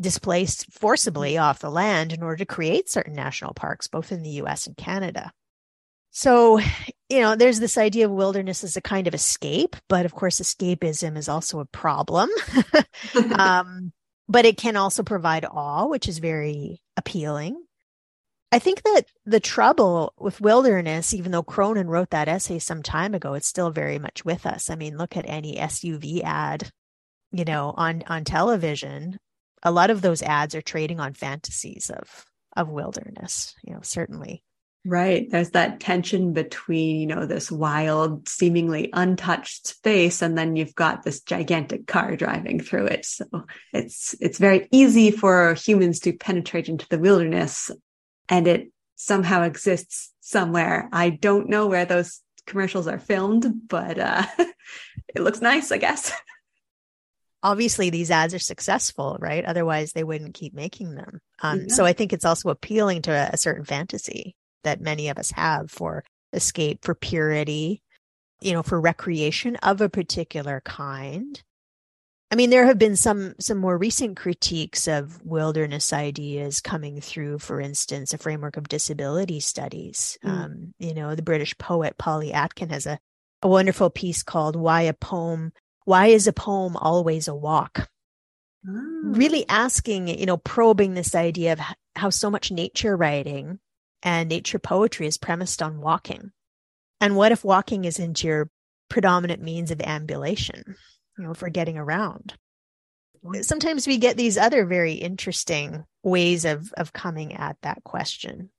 displaced 0.00 0.72
forcibly 0.72 1.38
off 1.38 1.60
the 1.60 1.70
land 1.70 2.12
in 2.12 2.22
order 2.22 2.38
to 2.38 2.46
create 2.46 2.88
certain 2.88 3.14
national 3.14 3.54
parks, 3.54 3.86
both 3.86 4.10
in 4.10 4.22
the 4.22 4.40
US 4.42 4.66
and 4.66 4.76
Canada. 4.76 5.32
So, 6.10 6.58
you 7.08 7.20
know, 7.20 7.36
there's 7.36 7.60
this 7.60 7.78
idea 7.78 8.06
of 8.06 8.10
wilderness 8.10 8.64
as 8.64 8.76
a 8.76 8.80
kind 8.80 9.06
of 9.06 9.14
escape, 9.14 9.76
but 9.88 10.04
of 10.04 10.14
course, 10.14 10.40
escapism 10.40 11.16
is 11.16 11.28
also 11.28 11.60
a 11.60 11.66
problem. 11.66 12.28
um, 13.38 13.92
but 14.30 14.44
it 14.44 14.56
can 14.56 14.76
also 14.76 15.02
provide 15.02 15.44
awe, 15.44 15.86
which 15.86 16.06
is 16.06 16.18
very 16.18 16.80
appealing. 16.96 17.60
I 18.52 18.60
think 18.60 18.82
that 18.84 19.02
the 19.26 19.40
trouble 19.40 20.14
with 20.18 20.40
wilderness, 20.40 21.12
even 21.12 21.32
though 21.32 21.42
Cronon 21.42 21.88
wrote 21.88 22.10
that 22.10 22.28
essay 22.28 22.60
some 22.60 22.82
time 22.82 23.12
ago, 23.14 23.34
it's 23.34 23.48
still 23.48 23.70
very 23.70 23.98
much 23.98 24.24
with 24.24 24.46
us. 24.46 24.70
I 24.70 24.76
mean, 24.76 24.96
look 24.96 25.16
at 25.16 25.28
any 25.28 25.56
SUV 25.56 26.22
ad, 26.22 26.70
you 27.32 27.44
know, 27.44 27.74
on 27.76 28.04
on 28.06 28.24
television. 28.24 29.18
A 29.64 29.72
lot 29.72 29.90
of 29.90 30.00
those 30.00 30.22
ads 30.22 30.54
are 30.54 30.62
trading 30.62 31.00
on 31.00 31.12
fantasies 31.12 31.90
of 31.90 32.24
of 32.56 32.68
wilderness, 32.68 33.54
you 33.64 33.74
know, 33.74 33.80
certainly. 33.82 34.44
Right. 34.84 35.30
There's 35.30 35.50
that 35.50 35.78
tension 35.78 36.32
between, 36.32 37.00
you 37.00 37.06
know, 37.06 37.26
this 37.26 37.52
wild, 37.52 38.26
seemingly 38.28 38.88
untouched 38.94 39.66
space, 39.66 40.22
and 40.22 40.38
then 40.38 40.56
you've 40.56 40.74
got 40.74 41.02
this 41.02 41.20
gigantic 41.20 41.86
car 41.86 42.16
driving 42.16 42.60
through 42.60 42.86
it. 42.86 43.04
So 43.04 43.26
it's 43.74 44.14
it's 44.20 44.38
very 44.38 44.68
easy 44.72 45.10
for 45.10 45.52
humans 45.52 46.00
to 46.00 46.14
penetrate 46.14 46.70
into 46.70 46.88
the 46.88 46.98
wilderness 46.98 47.70
and 48.30 48.46
it 48.46 48.72
somehow 48.96 49.42
exists 49.42 50.12
somewhere. 50.20 50.88
I 50.92 51.10
don't 51.10 51.50
know 51.50 51.66
where 51.66 51.84
those 51.84 52.20
commercials 52.46 52.86
are 52.86 52.98
filmed, 52.98 53.68
but 53.68 53.98
uh 53.98 54.24
it 55.14 55.20
looks 55.20 55.42
nice, 55.42 55.70
I 55.72 55.76
guess. 55.76 56.10
Obviously, 57.42 57.90
these 57.90 58.10
ads 58.10 58.32
are 58.32 58.38
successful, 58.38 59.18
right? 59.20 59.44
Otherwise, 59.44 59.92
they 59.92 60.04
wouldn't 60.04 60.34
keep 60.34 60.54
making 60.54 60.94
them. 60.94 61.20
Um, 61.42 61.60
yeah. 61.60 61.66
So 61.68 61.84
I 61.86 61.94
think 61.94 62.12
it's 62.12 62.26
also 62.26 62.50
appealing 62.50 63.02
to 63.02 63.12
a, 63.12 63.30
a 63.32 63.36
certain 63.38 63.64
fantasy 63.64 64.36
that 64.64 64.80
many 64.80 65.08
of 65.08 65.18
us 65.18 65.30
have 65.32 65.70
for 65.70 66.04
escape, 66.32 66.84
for 66.84 66.94
purity, 66.94 67.82
you 68.40 68.52
know, 68.52 68.62
for 68.62 68.80
recreation 68.80 69.56
of 69.56 69.80
a 69.80 69.88
particular 69.88 70.62
kind. 70.64 71.42
I 72.32 72.36
mean, 72.36 72.50
there 72.50 72.66
have 72.66 72.78
been 72.78 72.94
some 72.94 73.34
some 73.40 73.58
more 73.58 73.76
recent 73.76 74.16
critiques 74.16 74.86
of 74.86 75.20
wilderness 75.24 75.92
ideas 75.92 76.60
coming 76.60 77.00
through. 77.00 77.40
For 77.40 77.60
instance, 77.60 78.14
a 78.14 78.18
framework 78.18 78.56
of 78.56 78.68
disability 78.68 79.40
studies. 79.40 80.16
Mm. 80.24 80.30
Um, 80.30 80.74
you 80.78 80.94
know, 80.94 81.14
the 81.14 81.22
British 81.22 81.58
poet 81.58 81.98
Polly 81.98 82.32
Atkin 82.32 82.70
has 82.70 82.86
a, 82.86 83.00
a 83.42 83.48
wonderful 83.48 83.90
piece 83.90 84.22
called 84.22 84.54
"Why 84.54 84.82
a 84.82 84.92
Poem? 84.92 85.52
Why 85.86 86.06
is 86.06 86.28
a 86.28 86.32
poem 86.32 86.76
always 86.76 87.26
a 87.26 87.34
walk?" 87.34 87.88
Oh. 88.68 89.00
Really 89.02 89.48
asking, 89.48 90.06
you 90.06 90.26
know, 90.26 90.36
probing 90.36 90.94
this 90.94 91.14
idea 91.14 91.54
of 91.54 91.60
how 91.96 92.10
so 92.10 92.30
much 92.30 92.52
nature 92.52 92.96
writing 92.96 93.58
and 94.02 94.28
nature 94.28 94.58
poetry 94.58 95.06
is 95.06 95.18
premised 95.18 95.62
on 95.62 95.80
walking. 95.80 96.32
And 97.00 97.16
what 97.16 97.32
if 97.32 97.44
walking 97.44 97.84
isn't 97.84 98.22
your 98.22 98.50
predominant 98.88 99.42
means 99.42 99.70
of 99.70 99.80
ambulation, 99.80 100.76
you 101.16 101.24
know, 101.24 101.34
for 101.34 101.48
getting 101.48 101.78
around? 101.78 102.34
Sometimes 103.42 103.86
we 103.86 103.98
get 103.98 104.16
these 104.16 104.38
other 104.38 104.64
very 104.64 104.94
interesting 104.94 105.84
ways 106.02 106.44
of, 106.44 106.72
of 106.74 106.92
coming 106.92 107.34
at 107.34 107.56
that 107.62 107.84
question. 107.84 108.50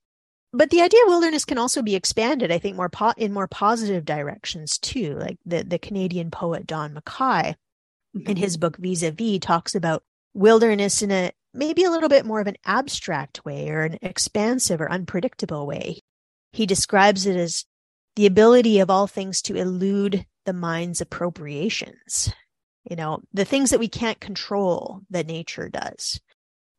But 0.54 0.70
the 0.70 0.82
idea 0.82 1.00
of 1.04 1.08
wilderness 1.08 1.46
can 1.46 1.58
also 1.58 1.82
be 1.82 1.96
expanded, 1.96 2.52
I 2.52 2.60
think, 2.60 2.76
more 2.76 2.90
po- 2.90 3.14
in 3.18 3.32
more 3.32 3.48
positive 3.48 4.06
directions 4.06 4.78
too. 4.78 5.16
Like 5.18 5.38
the, 5.46 5.64
the 5.64 5.80
Canadian 5.80 6.30
poet 6.30 6.68
Don 6.68 6.94
McKay, 6.94 7.56
mm-hmm. 8.16 8.30
in 8.30 8.38
his 8.38 8.58
book 8.58 8.78
Vis-a-Vis, 8.78 9.40
talks 9.40 9.76
about 9.76 10.04
wilderness 10.34 11.02
in 11.02 11.12
a 11.12 11.32
maybe 11.54 11.84
a 11.84 11.90
little 11.90 12.10
bit 12.10 12.26
more 12.26 12.40
of 12.40 12.48
an 12.48 12.58
abstract 12.66 13.44
way 13.46 13.70
or 13.70 13.84
an 13.84 13.98
expansive 14.02 14.80
or 14.82 14.92
unpredictable 14.92 15.68
way. 15.68 16.00
He 16.54 16.66
describes 16.66 17.26
it 17.26 17.36
as 17.36 17.66
the 18.16 18.26
ability 18.26 18.80
of 18.80 18.90
all 18.90 19.08
things 19.08 19.42
to 19.44 19.56
elude 19.56 20.26
the 20.46 20.54
mind's 20.54 21.02
appropriations. 21.02 22.34
You 22.90 22.96
know, 22.96 23.22
the 23.34 23.46
things 23.46 23.70
that 23.70 23.80
we 23.80 23.88
can't 23.88 24.20
control 24.20 25.02
that 25.10 25.28
nature 25.28 25.70
does. 25.70 26.20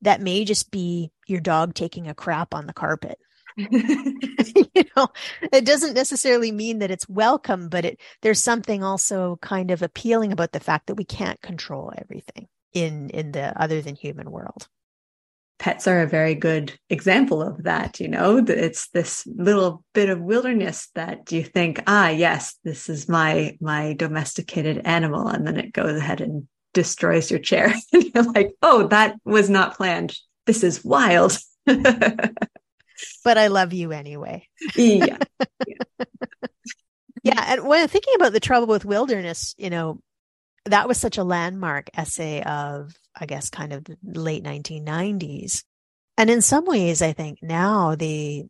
That 0.01 0.21
may 0.21 0.45
just 0.45 0.71
be 0.71 1.13
your 1.29 1.41
dog 1.41 1.75
taking 1.75 2.09
a 2.09 2.15
crap 2.15 2.55
on 2.55 2.67
the 2.67 2.73
carpet. 2.73 3.19
you 3.57 4.85
know, 4.97 5.09
it 5.53 5.65
doesn't 5.65 5.95
necessarily 5.95 6.51
mean 6.51 6.81
that 6.81 6.91
it's 6.91 7.09
welcome, 7.09 7.69
but 7.69 7.85
it 7.85 8.01
there's 8.23 8.43
something 8.43 8.83
also 8.83 9.39
kind 9.43 9.71
of 9.71 9.83
appealing 9.83 10.33
about 10.33 10.53
the 10.53 10.61
fact 10.61 10.89
that 10.89 10.97
we 10.97 11.05
can't 11.05 11.41
control 11.41 11.93
everything 11.97 12.49
in 12.73 13.11
in 13.11 13.33
the 13.33 13.61
other 13.61 13.81
than 13.81 13.95
human 13.95 14.31
world. 14.31 14.69
Pets 15.59 15.87
are 15.87 16.03
a 16.03 16.09
very 16.09 16.35
good 16.35 16.73
example 16.91 17.41
of 17.41 17.63
that 17.65 18.01
you 18.01 18.09
know? 18.09 18.39
It's 18.39 18.89
this 18.89 19.27
little 19.27 19.85
bit 19.95 20.09
of 20.09 20.21
wilderness 20.21 20.89
that 20.95 21.31
you 21.31 21.45
think 21.45 21.83
ah 21.87 22.09
yes 22.09 22.59
this 22.65 22.89
is 22.89 23.09
my 23.09 23.57
my 23.61 23.93
domesticated 23.95 24.83
animal 24.85 25.29
and 25.29 25.47
then 25.47 25.57
it 25.57 25.73
goes 25.73 25.97
ahead 25.97 26.21
and 26.21 26.49
destroys 26.75 27.31
your 27.31 27.41
chair. 27.41 27.75
And 27.93 28.05
you're 28.15 28.33
like 28.33 28.55
oh 28.63 28.89
that 28.89 29.17
was 29.25 29.49
not 29.49 29.77
planned. 29.77 30.17
This 30.47 30.65
is 30.65 30.85
wild. 30.85 31.39
But 33.25 33.37
i 33.37 33.49
love 33.49 33.73
you 33.73 33.93
anyway. 33.93 34.49
Yeah. 34.77 35.19
Yeah, 37.25 37.35
yeah 37.37 37.45
and 37.53 37.67
when 37.69 37.87
thinking 37.87 38.15
about 38.17 38.33
the 38.33 38.41
trouble 38.41 38.67
with 38.67 38.85
wilderness 38.85 39.55
you 39.57 39.71
know 39.71 40.01
that 40.67 40.89
was 40.89 40.99
such 40.99 41.19
a 41.19 41.25
landmark 41.25 41.91
essay 41.95 42.43
of, 42.43 42.95
I 43.19 43.27
guess, 43.27 43.51
kind 43.51 43.73
of 43.73 43.85
the 43.85 43.97
late 44.03 44.45
1990s. 44.45 45.65
And 46.17 46.31
in 46.31 46.43
some 46.43 46.65
ways, 46.67 47.03
I 47.03 47.13
think 47.13 47.39
now 47.43 47.95
the, 47.95 48.45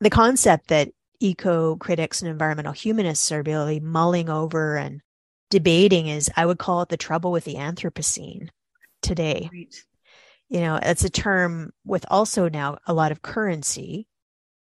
the 0.00 0.10
concept 0.10 0.68
that 0.68 0.90
eco 1.20 1.76
critics 1.76 2.22
and 2.22 2.30
environmental 2.30 2.72
humanists 2.72 3.32
are 3.32 3.42
really 3.42 3.80
mulling 3.80 4.28
over 4.28 4.76
and 4.76 5.00
debating 5.50 6.08
is, 6.08 6.30
I 6.36 6.46
would 6.46 6.58
call 6.58 6.82
it 6.82 6.88
the 6.88 6.96
trouble 6.96 7.32
with 7.32 7.44
the 7.44 7.54
Anthropocene 7.54 8.48
today. 9.02 9.48
Right. 9.52 9.74
You 10.48 10.60
know, 10.60 10.78
it's 10.80 11.04
a 11.04 11.10
term 11.10 11.72
with 11.84 12.04
also 12.10 12.48
now 12.48 12.78
a 12.86 12.94
lot 12.94 13.12
of 13.12 13.22
currency 13.22 14.06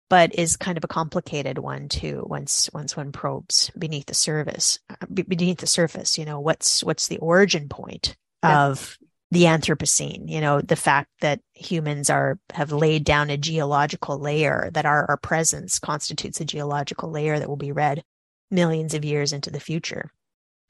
but 0.09 0.35
is 0.35 0.57
kind 0.57 0.79
of 0.79 0.85
a 0.85 0.89
complicated 0.89 1.59
one 1.59 1.89
too 1.89 2.25
once 2.29 2.69
once 2.73 2.97
one 2.97 3.13
probes 3.13 3.71
beneath 3.79 4.07
the 4.07 4.15
surface 4.15 4.79
beneath 5.13 5.59
the 5.59 5.67
surface 5.67 6.19
you 6.19 6.25
know 6.25 6.41
what's 6.41 6.83
what's 6.85 7.09
the 7.09 7.19
origin 7.19 7.69
point 7.69 8.17
of 8.43 8.99
the 9.31 9.45
anthropocene 9.45 10.29
you 10.29 10.41
know 10.41 10.61
the 10.61 10.77
fact 10.77 11.11
that 11.21 11.41
humans 11.53 12.09
are 12.09 12.39
have 12.53 12.73
laid 12.73 13.05
down 13.05 13.31
a 13.31 13.37
geological 13.37 14.19
layer 14.19 14.71
that 14.73 14.87
our, 14.87 15.05
our 15.07 15.17
presence 15.17 15.79
constitutes 15.79 16.41
a 16.41 16.45
geological 16.45 17.11
layer 17.11 17.39
that 17.39 17.49
will 17.49 17.57
be 17.57 17.73
read 17.73 18.03
millions 18.51 18.95
of 18.95 19.05
years 19.05 19.33
into 19.33 19.51
the 19.51 19.61
future 19.61 20.11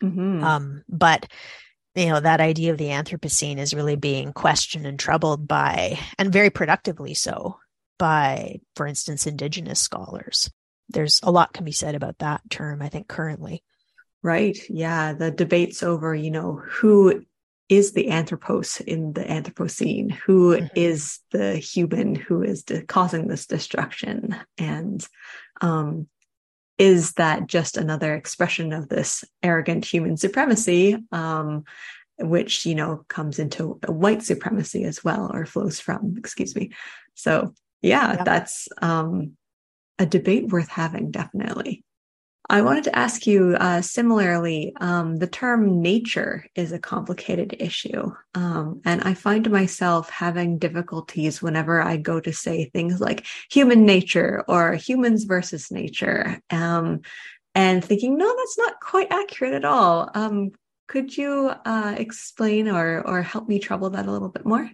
mm-hmm. 0.02 0.42
um, 0.42 0.82
but 0.88 1.28
you 1.94 2.06
know, 2.06 2.20
that 2.20 2.40
idea 2.40 2.70
of 2.70 2.78
the 2.78 2.88
Anthropocene 2.88 3.58
is 3.58 3.74
really 3.74 3.96
being 3.96 4.32
questioned 4.32 4.86
and 4.86 4.98
troubled 4.98 5.48
by, 5.48 5.98
and 6.16 6.32
very 6.32 6.48
productively 6.48 7.12
so, 7.14 7.58
by, 7.98 8.60
for 8.76 8.86
instance, 8.86 9.26
Indigenous 9.26 9.80
scholars. 9.80 10.50
There's 10.88 11.20
a 11.22 11.30
lot 11.30 11.52
can 11.52 11.64
be 11.64 11.72
said 11.72 11.94
about 11.94 12.18
that 12.18 12.40
term, 12.48 12.80
I 12.80 12.88
think, 12.88 13.08
currently. 13.08 13.62
Right. 14.22 14.58
Yeah. 14.68 15.12
The 15.12 15.30
debates 15.30 15.82
over, 15.82 16.14
you 16.14 16.30
know, 16.30 16.62
who 16.64 17.24
is 17.68 17.92
the 17.92 18.08
anthropos 18.08 18.80
in 18.80 19.12
the 19.12 19.22
Anthropocene? 19.22 20.12
Who 20.12 20.56
mm-hmm. 20.56 20.66
is 20.74 21.20
the 21.30 21.56
human 21.56 22.14
who 22.14 22.42
is 22.42 22.64
de- 22.64 22.82
causing 22.82 23.28
this 23.28 23.46
destruction? 23.46 24.34
And 24.56 25.06
um, 25.60 26.08
is 26.78 27.12
that 27.14 27.46
just 27.46 27.76
another 27.76 28.14
expression 28.14 28.72
of 28.72 28.88
this 28.88 29.24
arrogant 29.42 29.84
human 29.84 30.16
supremacy, 30.16 30.96
um, 31.12 31.64
which, 32.18 32.64
you 32.64 32.74
know, 32.74 33.04
comes 33.08 33.38
into 33.38 33.78
white 33.86 34.22
supremacy 34.22 34.84
as 34.84 35.04
well, 35.04 35.30
or 35.32 35.44
flows 35.44 35.78
from, 35.78 36.14
excuse 36.16 36.56
me. 36.56 36.70
So, 37.14 37.52
yeah, 37.82 38.14
yep. 38.14 38.24
that's 38.24 38.68
um, 38.82 39.36
a 39.98 40.06
debate 40.06 40.48
worth 40.48 40.68
having, 40.68 41.10
definitely. 41.10 41.84
I 42.50 42.62
wanted 42.62 42.84
to 42.84 42.98
ask 42.98 43.26
you 43.26 43.56
uh, 43.60 43.82
similarly, 43.82 44.72
um, 44.80 45.16
the 45.16 45.26
term 45.26 45.82
nature 45.82 46.46
is 46.54 46.72
a 46.72 46.78
complicated 46.78 47.54
issue. 47.58 48.10
Um, 48.34 48.80
and 48.86 49.02
I 49.02 49.12
find 49.12 49.50
myself 49.50 50.08
having 50.08 50.56
difficulties 50.56 51.42
whenever 51.42 51.82
I 51.82 51.98
go 51.98 52.20
to 52.20 52.32
say 52.32 52.70
things 52.70 53.02
like 53.02 53.26
human 53.50 53.84
nature 53.84 54.44
or 54.48 54.72
humans 54.74 55.24
versus 55.24 55.70
nature, 55.70 56.40
um, 56.48 57.02
and 57.54 57.84
thinking, 57.84 58.16
no, 58.16 58.34
that's 58.34 58.56
not 58.56 58.80
quite 58.80 59.12
accurate 59.12 59.52
at 59.52 59.66
all. 59.66 60.10
Um, 60.14 60.52
could 60.86 61.14
you 61.14 61.52
uh, 61.66 61.96
explain 61.98 62.68
or, 62.68 63.06
or 63.06 63.20
help 63.20 63.46
me 63.46 63.58
trouble 63.58 63.90
that 63.90 64.06
a 64.06 64.10
little 64.10 64.30
bit 64.30 64.46
more? 64.46 64.70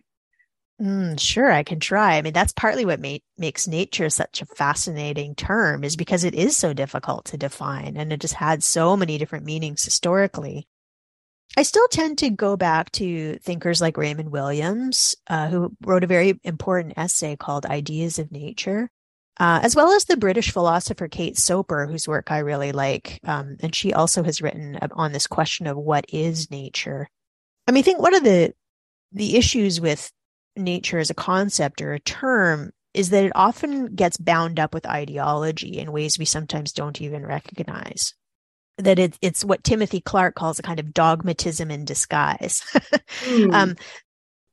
Mm, 0.81 1.21
sure, 1.21 1.53
I 1.53 1.63
can 1.63 1.79
try. 1.79 2.17
I 2.17 2.23
mean, 2.23 2.33
that's 2.33 2.53
partly 2.53 2.85
what 2.85 3.01
ma- 3.01 3.19
makes 3.39 3.69
nature 3.69 4.11
such 4.11 4.43
a 4.43 4.47
fascinating 4.47 5.35
term, 5.37 5.85
is 5.85 5.95
because 5.97 6.25
it 6.25 6.35
is 6.35 6.57
so 6.57 6.73
difficult 6.73 7.27
to 7.27 7.37
define 7.37 7.97
and 7.97 8.13
it 8.13 8.21
just 8.21 8.35
had 8.35 8.63
so 8.65 8.97
many 8.97 9.17
different 9.17 9.45
meanings 9.45 9.85
historically. 9.85 10.67
I 11.57 11.63
still 11.63 11.87
tend 11.89 12.19
to 12.19 12.31
go 12.31 12.57
back 12.57 12.91
to 12.93 13.37
thinkers 13.39 13.81
like 13.81 13.97
Raymond 13.97 14.31
Williams, 14.33 15.15
uh, 15.29 15.49
who 15.49 15.77
wrote 15.85 16.03
a 16.05 16.09
very 16.09 16.41
important 16.43 16.95
essay 16.97 17.37
called 17.37 17.67
Ideas 17.67 18.19
of 18.19 18.33
Nature, 18.33 18.91
uh, 19.39 19.61
as 19.63 19.77
well 19.77 19.93
as 19.93 20.07
the 20.07 20.17
British 20.17 20.51
philosopher 20.51 21.07
Kate 21.07 21.39
Soper, 21.39 21.87
whose 21.87 22.09
work 22.09 22.33
I 22.33 22.39
really 22.39 22.73
like. 22.73 23.21
Um, 23.25 23.57
and 23.61 23.75
she 23.75 23.93
also 23.93 24.25
has 24.25 24.43
written 24.43 24.79
on 24.93 25.13
this 25.13 25.29
question 25.29 25.69
of 25.69 25.77
what 25.77 26.07
is 26.09 26.51
nature. 26.51 27.09
I 27.69 27.73
mean, 27.73 27.83
I 27.83 27.85
think 27.85 28.01
one 28.01 28.15
of 28.15 28.25
the 28.25 28.53
the 29.13 29.37
issues 29.37 29.81
with 29.81 30.11
nature 30.57 30.99
as 30.99 31.11
a 31.11 31.15
concept 31.15 31.83
or 31.83 31.93
a 31.93 32.01
term 32.01 32.73
is 32.93 33.11
that 33.11 33.25
it 33.25 33.33
often 33.35 33.95
gets 33.95 34.17
bound 34.17 34.61
up 34.61 34.73
with 34.73 34.87
ideology 34.87 35.79
in 35.79 35.93
ways 35.93 36.19
we 36.19 36.25
sometimes 36.25 36.73
don't 36.73 37.01
even 37.01 37.27
recognize. 37.27 38.15
That 38.79 38.99
it, 38.99 39.19
it's 39.21 39.45
what 39.45 39.65
Timothy 39.65 40.01
Clark 40.01 40.35
calls 40.37 40.59
a 40.59 40.63
kind 40.63 40.81
of 40.81 40.95
dogmatism 40.95 41.71
in 41.71 41.85
disguise. 41.85 42.61
mm. 43.25 43.53
um, 43.53 43.77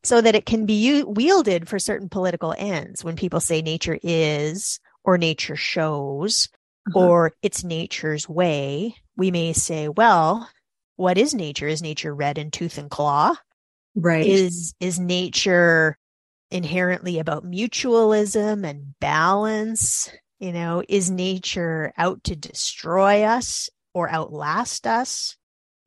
so 0.04 0.22
that 0.22 0.36
it 0.36 0.46
can 0.46 0.66
be 0.66 0.74
u- 0.74 1.08
wielded 1.08 1.70
for 1.70 1.80
certain 1.80 2.10
political 2.10 2.56
ends. 2.58 3.04
When 3.04 3.16
people 3.16 3.40
say 3.40 3.62
nature 3.62 4.00
is 4.02 4.80
or 5.04 5.18
nature 5.18 5.56
shows 5.56 6.50
uh-huh. 6.88 7.00
or 7.00 7.34
it's 7.44 7.64
nature's 7.64 8.28
way, 8.28 8.96
we 9.16 9.30
may 9.30 9.54
say, 9.54 9.88
well, 9.88 10.50
what 10.96 11.18
is 11.18 11.34
nature? 11.34 11.68
Is 11.68 11.82
nature 11.82 12.14
red 12.14 12.38
in 12.38 12.52
tooth 12.52 12.78
and 12.78 12.90
claw? 12.90 13.36
Right. 13.96 14.26
Is 14.26 14.74
is 14.80 15.00
nature 15.00 15.98
inherently 16.50 17.20
about 17.20 17.46
mutualism 17.46 18.68
and 18.68 19.00
balance? 19.00 20.10
You 20.40 20.52
know, 20.52 20.84
is 20.88 21.12
nature 21.12 21.94
out 21.98 22.24
to 22.26 22.36
destroy 22.36 23.24
us 23.24 23.70
or 23.94 24.10
outlast 24.10 24.88
us? 24.88 25.38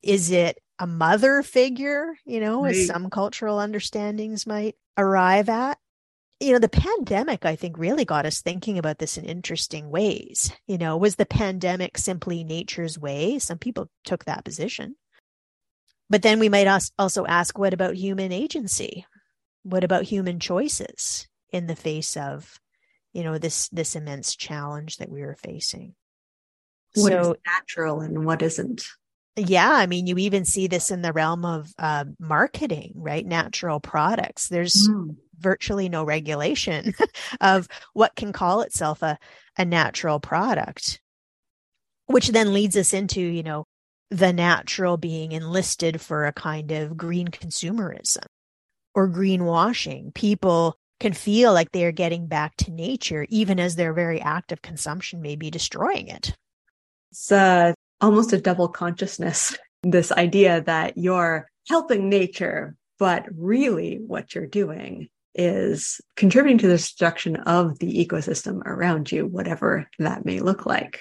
Is 0.02 0.30
it 0.30 0.58
a 0.78 0.86
mother 0.86 1.42
figure, 1.42 2.14
you 2.24 2.40
know, 2.40 2.62
right. 2.62 2.74
as 2.74 2.86
some 2.86 3.10
cultural 3.10 3.58
understandings 3.58 4.46
might 4.46 4.76
arrive 4.96 5.48
at? 5.48 5.78
You 6.40 6.52
know, 6.52 6.58
the 6.58 6.68
pandemic, 6.68 7.46
I 7.46 7.56
think, 7.56 7.78
really 7.78 8.04
got 8.04 8.26
us 8.26 8.42
thinking 8.42 8.78
about 8.78 8.98
this 8.98 9.16
in 9.16 9.24
interesting 9.24 9.88
ways. 9.88 10.52
You 10.66 10.78
know, 10.78 10.96
was 10.96 11.16
the 11.16 11.26
pandemic 11.26 11.96
simply 11.96 12.44
nature's 12.44 12.98
way? 12.98 13.38
Some 13.38 13.58
people 13.58 13.88
took 14.04 14.24
that 14.26 14.44
position. 14.44 14.96
But 16.10 16.22
then 16.22 16.38
we 16.38 16.48
might 16.48 16.68
also 16.98 17.26
ask, 17.26 17.58
what 17.58 17.74
about 17.74 17.94
human 17.94 18.32
agency? 18.32 19.06
What 19.62 19.84
about 19.84 20.04
human 20.04 20.38
choices 20.38 21.26
in 21.50 21.66
the 21.66 21.76
face 21.76 22.16
of, 22.16 22.60
you 23.12 23.22
know, 23.22 23.38
this 23.38 23.68
this 23.70 23.96
immense 23.96 24.36
challenge 24.36 24.98
that 24.98 25.10
we 25.10 25.22
are 25.22 25.34
facing? 25.34 25.94
What 26.94 27.12
so, 27.12 27.32
is 27.32 27.38
natural 27.46 28.00
and 28.00 28.24
what 28.26 28.42
isn't? 28.42 28.84
Yeah, 29.36 29.70
I 29.70 29.86
mean, 29.86 30.06
you 30.06 30.16
even 30.18 30.44
see 30.44 30.68
this 30.68 30.90
in 30.90 31.02
the 31.02 31.12
realm 31.12 31.44
of 31.44 31.72
uh, 31.78 32.04
marketing, 32.20 32.92
right? 32.94 33.26
Natural 33.26 33.80
products. 33.80 34.48
There's 34.48 34.86
mm. 34.88 35.16
virtually 35.38 35.88
no 35.88 36.04
regulation 36.04 36.94
of 37.40 37.66
what 37.94 38.14
can 38.14 38.32
call 38.32 38.60
itself 38.60 39.02
a 39.02 39.18
a 39.56 39.64
natural 39.64 40.20
product, 40.20 41.00
which 42.06 42.28
then 42.28 42.52
leads 42.52 42.76
us 42.76 42.92
into, 42.92 43.20
you 43.20 43.42
know, 43.42 43.66
the 44.10 44.32
natural 44.32 44.96
being 44.96 45.32
enlisted 45.32 46.00
for 46.00 46.26
a 46.26 46.32
kind 46.32 46.72
of 46.72 46.96
green 46.96 47.28
consumerism 47.28 48.24
or 48.94 49.08
greenwashing. 49.08 50.14
People 50.14 50.76
can 51.00 51.12
feel 51.12 51.52
like 51.52 51.72
they 51.72 51.84
are 51.84 51.92
getting 51.92 52.26
back 52.26 52.56
to 52.56 52.70
nature, 52.70 53.26
even 53.28 53.58
as 53.58 53.76
their 53.76 53.92
very 53.92 54.20
act 54.20 54.52
of 54.52 54.62
consumption 54.62 55.20
may 55.20 55.36
be 55.36 55.50
destroying 55.50 56.08
it. 56.08 56.36
It's 57.10 57.32
uh, 57.32 57.72
almost 58.00 58.32
a 58.32 58.40
double 58.40 58.68
consciousness, 58.68 59.56
this 59.82 60.12
idea 60.12 60.62
that 60.62 60.96
you're 60.96 61.48
helping 61.68 62.08
nature, 62.08 62.76
but 62.98 63.26
really 63.36 63.96
what 64.06 64.34
you're 64.34 64.46
doing 64.46 65.08
is 65.34 66.00
contributing 66.14 66.58
to 66.58 66.68
the 66.68 66.74
destruction 66.74 67.36
of 67.36 67.78
the 67.80 68.06
ecosystem 68.06 68.64
around 68.64 69.10
you, 69.10 69.26
whatever 69.26 69.88
that 69.98 70.24
may 70.24 70.38
look 70.38 70.64
like 70.64 71.00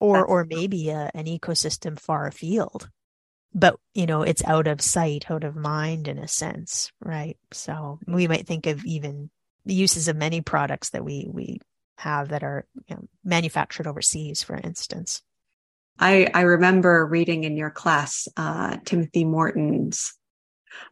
or 0.00 0.24
or 0.24 0.44
maybe 0.44 0.90
a, 0.90 1.10
an 1.14 1.26
ecosystem 1.26 1.98
far 1.98 2.26
afield. 2.26 2.88
But 3.54 3.78
you 3.94 4.06
know 4.06 4.22
it's 4.22 4.44
out 4.44 4.66
of 4.66 4.80
sight 4.80 5.30
out 5.30 5.44
of 5.44 5.56
mind 5.56 6.08
in 6.08 6.18
a 6.18 6.28
sense 6.28 6.92
right? 7.00 7.36
So 7.52 7.98
we 8.06 8.28
might 8.28 8.46
think 8.46 8.66
of 8.66 8.84
even 8.84 9.30
the 9.64 9.74
uses 9.74 10.08
of 10.08 10.16
many 10.16 10.40
products 10.40 10.90
that 10.90 11.04
we 11.04 11.28
we 11.30 11.60
have 11.98 12.28
that 12.28 12.44
are 12.44 12.64
you 12.88 12.96
know, 12.96 13.08
manufactured 13.24 13.86
overseas 13.86 14.42
for 14.42 14.56
instance. 14.56 15.22
I 15.98 16.28
i 16.32 16.42
remember 16.42 17.04
reading 17.06 17.44
in 17.44 17.56
your 17.56 17.70
class 17.70 18.28
uh, 18.36 18.76
timothy 18.84 19.24
morton's 19.24 20.14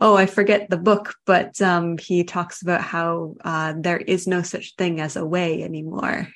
oh 0.01 0.17
i 0.17 0.27
forget 0.27 0.69
the 0.69 0.77
book 0.77 1.15
but 1.27 1.61
um, 1.63 1.97
he 1.97 2.25
talks 2.25 2.61
about 2.63 2.81
how 2.81 3.37
uh, 3.45 3.75
there 3.79 3.99
is 3.99 4.27
no 4.27 4.43
such 4.43 4.75
thing 4.75 5.01
as 5.01 5.15
a 5.17 5.25
way 5.25 5.63
anymore. 5.63 6.29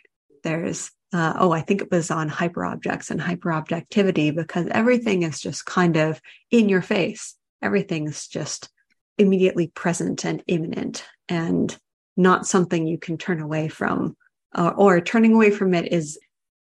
There's 0.44 0.90
uh, 1.12 1.34
oh, 1.38 1.50
I 1.50 1.60
think 1.60 1.82
it 1.82 1.90
was 1.90 2.10
on 2.10 2.30
hyperobjects 2.30 3.10
and 3.10 3.20
hyperobjectivity 3.20 4.34
because 4.34 4.66
everything 4.70 5.22
is 5.22 5.40
just 5.40 5.64
kind 5.64 5.96
of 5.96 6.20
in 6.50 6.68
your 6.68 6.82
face. 6.82 7.34
Everything 7.60 8.06
is 8.06 8.28
just 8.28 8.70
immediately 9.18 9.66
present 9.66 10.24
and 10.24 10.42
imminent 10.46 11.04
and 11.28 11.76
not 12.16 12.46
something 12.46 12.86
you 12.86 12.98
can 12.98 13.18
turn 13.18 13.40
away 13.40 13.68
from. 13.68 14.16
Uh, 14.54 14.72
or 14.76 15.00
turning 15.00 15.34
away 15.34 15.50
from 15.50 15.74
it 15.74 15.92
is 15.92 16.18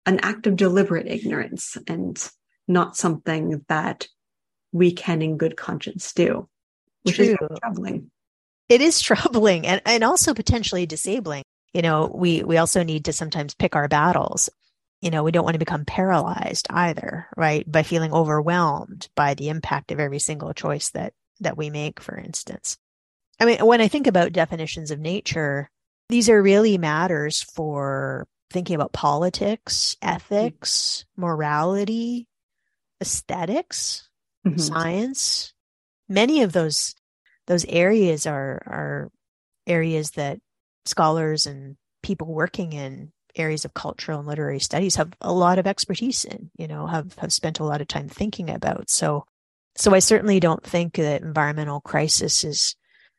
an 0.07 0.19
act 0.23 0.47
of 0.47 0.57
deliberate 0.57 1.07
ignorance 1.07 1.77
and 1.87 2.31
not 2.67 2.97
something 2.97 3.65
that 3.69 4.07
we 4.73 4.93
can 4.93 5.23
in 5.23 5.37
good 5.37 5.57
conscience 5.57 6.13
do, 6.13 6.49
which 7.03 7.17
True. 7.17 7.25
is 7.25 7.37
troubling. 7.61 8.11
It 8.69 8.81
is 8.81 9.01
troubling 9.03 9.67
and, 9.67 9.81
and 9.85 10.05
also 10.05 10.35
potentially 10.35 10.87
disabling 10.87 11.45
you 11.73 11.83
know, 11.83 12.11
we, 12.13 12.43
we 12.43 12.57
also 12.57 12.83
need 12.83 13.07
to 13.07 13.13
sometimes 13.13 13.55
pick 13.55 13.77
our 13.77 13.89
battles. 13.89 14.49
You 15.01 15.11
know, 15.11 15.23
we 15.23 15.31
don't 15.31 15.45
want 15.45 15.55
to 15.55 15.61
become 15.61 15.85
paralyzed 15.85 16.67
either, 16.71 17.29
right? 17.37 17.71
By 17.71 17.83
feeling 17.83 18.13
overwhelmed 18.13 19.09
by 19.15 19.35
the 19.35 19.49
impact 19.49 19.93
of 19.93 20.01
every 20.01 20.19
single 20.19 20.53
choice 20.55 20.91
that, 20.91 21.13
that 21.41 21.57
we 21.57 21.71
make, 21.71 22.01
for 22.01 22.17
instance. 22.17 22.79
I 23.41 23.45
mean, 23.45 23.65
when 23.65 23.81
I 23.81 23.89
think 23.89 24.07
about 24.07 24.33
definitions 24.33 24.91
of 24.91 24.99
nature, 24.99 25.71
these 26.09 26.29
are 26.29 26.43
really 26.43 26.79
matters 26.79 27.43
for 27.43 28.27
thinking 28.51 28.75
about 28.75 28.93
politics, 28.93 29.97
ethics, 30.03 31.05
morality, 31.17 32.27
aesthetics, 33.01 34.09
mm-hmm. 34.47 34.59
science. 34.59 35.53
Many 36.09 36.43
of 36.43 36.53
those 36.53 36.95
those 37.47 37.65
areas 37.67 38.27
are 38.27 38.63
are 38.67 39.11
areas 39.67 40.13
that 40.13 40.41
scholars 40.89 41.47
and 41.47 41.77
people 42.03 42.27
working 42.27 42.73
in 42.73 43.13
areas 43.37 43.65
of 43.65 43.75
cultural 43.75 44.19
and 44.19 44.27
literary 44.27 44.61
studies 44.61 44.97
have 44.97 45.13
a 45.21 45.33
lot 45.33 45.59
of 45.59 45.67
expertise 45.67 46.25
in, 46.25 46.51
you 46.57 46.67
know, 46.67 46.87
have, 46.87 47.15
have 47.19 47.33
spent 47.33 47.61
a 47.61 47.65
lot 47.65 47.81
of 47.81 47.87
time 47.87 48.09
thinking 48.09 48.51
about. 48.51 48.91
So 48.91 49.25
So 49.77 49.95
I 49.95 50.01
certainly 50.01 50.41
don't 50.41 50.65
think 50.65 50.95
that 50.95 51.23
environmental 51.23 51.81
crisis 51.81 52.43
is 52.43 52.75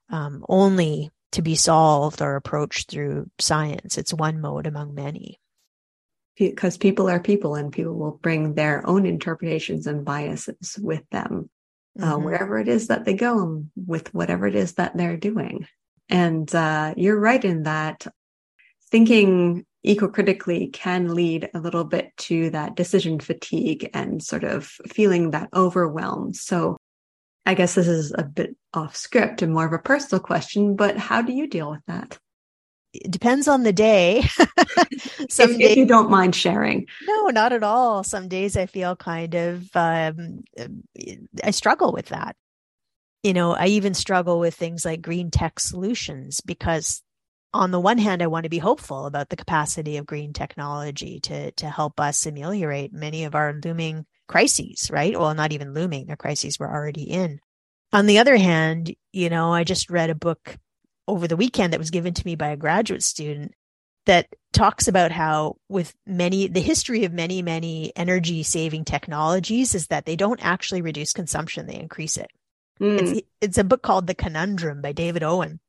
um, 0.09 0.43
only 0.49 1.09
to 1.31 1.41
be 1.41 1.55
solved 1.55 2.21
or 2.21 2.35
approached 2.35 2.89
through 2.89 3.29
science. 3.39 3.97
It's 3.97 4.13
one 4.13 4.41
mode 4.41 4.67
among 4.67 4.93
many. 4.93 5.39
Because 6.37 6.77
people 6.77 7.07
are 7.09 7.21
people 7.21 7.55
and 7.55 7.71
people 7.71 7.93
will 7.93 8.19
bring 8.21 8.55
their 8.55 8.85
own 8.85 9.05
interpretations 9.05 9.87
and 9.87 10.03
biases 10.03 10.77
with 10.81 11.03
them 11.11 11.49
uh, 11.99 12.03
mm-hmm. 12.03 12.11
uh, 12.11 12.17
wherever 12.17 12.59
it 12.59 12.67
is 12.67 12.87
that 12.87 13.05
they 13.05 13.13
go 13.13 13.63
with 13.75 14.13
whatever 14.13 14.47
it 14.47 14.55
is 14.55 14.73
that 14.73 14.97
they're 14.97 15.17
doing. 15.17 15.67
And 16.09 16.53
uh, 16.53 16.93
you're 16.97 17.19
right 17.19 17.43
in 17.43 17.63
that 17.63 18.07
thinking 18.89 19.65
eco-critically 19.83 20.67
can 20.67 21.13
lead 21.13 21.49
a 21.53 21.59
little 21.59 21.83
bit 21.83 22.11
to 22.17 22.49
that 22.49 22.75
decision 22.75 23.19
fatigue 23.19 23.89
and 23.93 24.21
sort 24.21 24.43
of 24.43 24.65
feeling 24.87 25.31
that 25.31 25.49
overwhelm. 25.53 26.33
So 26.33 26.77
I 27.45 27.53
guess 27.53 27.75
this 27.75 27.87
is 27.87 28.13
a 28.17 28.23
bit 28.23 28.55
off 28.73 28.95
script 28.95 29.41
and 29.41 29.53
more 29.53 29.65
of 29.65 29.73
a 29.73 29.79
personal 29.79 30.21
question, 30.21 30.75
but 30.75 30.97
how 30.97 31.21
do 31.21 31.33
you 31.33 31.47
deal 31.47 31.71
with 31.71 31.85
that? 31.87 32.17
It 32.93 33.11
depends 33.11 33.47
on 33.47 33.63
the 33.63 33.71
day. 33.73 34.21
Some 35.29 35.51
if, 35.51 35.57
days, 35.57 35.71
if 35.71 35.77
you 35.77 35.85
don't 35.85 36.09
mind 36.09 36.35
sharing. 36.35 36.87
No, 37.07 37.27
not 37.27 37.53
at 37.53 37.63
all. 37.63 38.03
Some 38.03 38.27
days 38.27 38.57
I 38.57 38.65
feel 38.65 38.95
kind 38.95 39.35
of, 39.35 39.69
um, 39.75 40.43
I 41.43 41.51
struggle 41.51 41.93
with 41.93 42.07
that. 42.07 42.35
You 43.23 43.33
know, 43.33 43.53
I 43.53 43.67
even 43.67 43.93
struggle 43.93 44.39
with 44.39 44.55
things 44.55 44.85
like 44.85 45.01
green 45.01 45.29
tech 45.29 45.59
solutions 45.59 46.41
because 46.41 47.01
on 47.53 47.71
the 47.71 47.79
one 47.79 47.97
hand, 47.97 48.21
I 48.21 48.27
want 48.27 48.43
to 48.43 48.49
be 48.49 48.59
hopeful 48.59 49.05
about 49.05 49.29
the 49.29 49.35
capacity 49.35 49.97
of 49.97 50.05
green 50.05 50.33
technology 50.33 51.19
to, 51.21 51.51
to 51.51 51.69
help 51.69 51.99
us 51.99 52.25
ameliorate 52.25 52.93
many 52.93 53.23
of 53.25 53.35
our 53.35 53.59
looming 53.63 54.05
crises, 54.27 54.89
right? 54.91 55.17
Well, 55.19 55.33
not 55.33 55.51
even 55.51 55.73
looming, 55.73 56.07
the 56.07 56.15
crises 56.15 56.57
we're 56.59 56.71
already 56.71 57.03
in. 57.03 57.39
On 57.91 58.05
the 58.05 58.19
other 58.19 58.37
hand, 58.37 58.93
you 59.11 59.29
know, 59.29 59.51
I 59.51 59.63
just 59.63 59.89
read 59.89 60.11
a 60.11 60.15
book 60.15 60.57
over 61.07 61.27
the 61.27 61.35
weekend 61.35 61.73
that 61.73 61.79
was 61.79 61.89
given 61.89 62.13
to 62.13 62.25
me 62.25 62.35
by 62.35 62.49
a 62.49 62.57
graduate 62.57 63.01
student 63.03 63.53
that 64.05 64.27
talks 64.53 64.87
about 64.87 65.11
how 65.11 65.55
with 65.67 65.93
many 66.05 66.47
the 66.47 66.61
history 66.61 67.03
of 67.03 67.13
many 67.13 67.41
many 67.41 67.91
energy 67.95 68.43
saving 68.43 68.85
technologies 68.85 69.75
is 69.75 69.87
that 69.87 70.05
they 70.05 70.15
don't 70.15 70.43
actually 70.43 70.81
reduce 70.81 71.13
consumption 71.13 71.67
they 71.67 71.79
increase 71.79 72.17
it 72.17 72.29
mm. 72.81 72.99
it's, 72.99 73.27
it's 73.41 73.57
a 73.57 73.63
book 73.63 73.81
called 73.81 74.07
the 74.07 74.15
conundrum 74.15 74.81
by 74.81 74.91
david 74.91 75.23
owen 75.23 75.59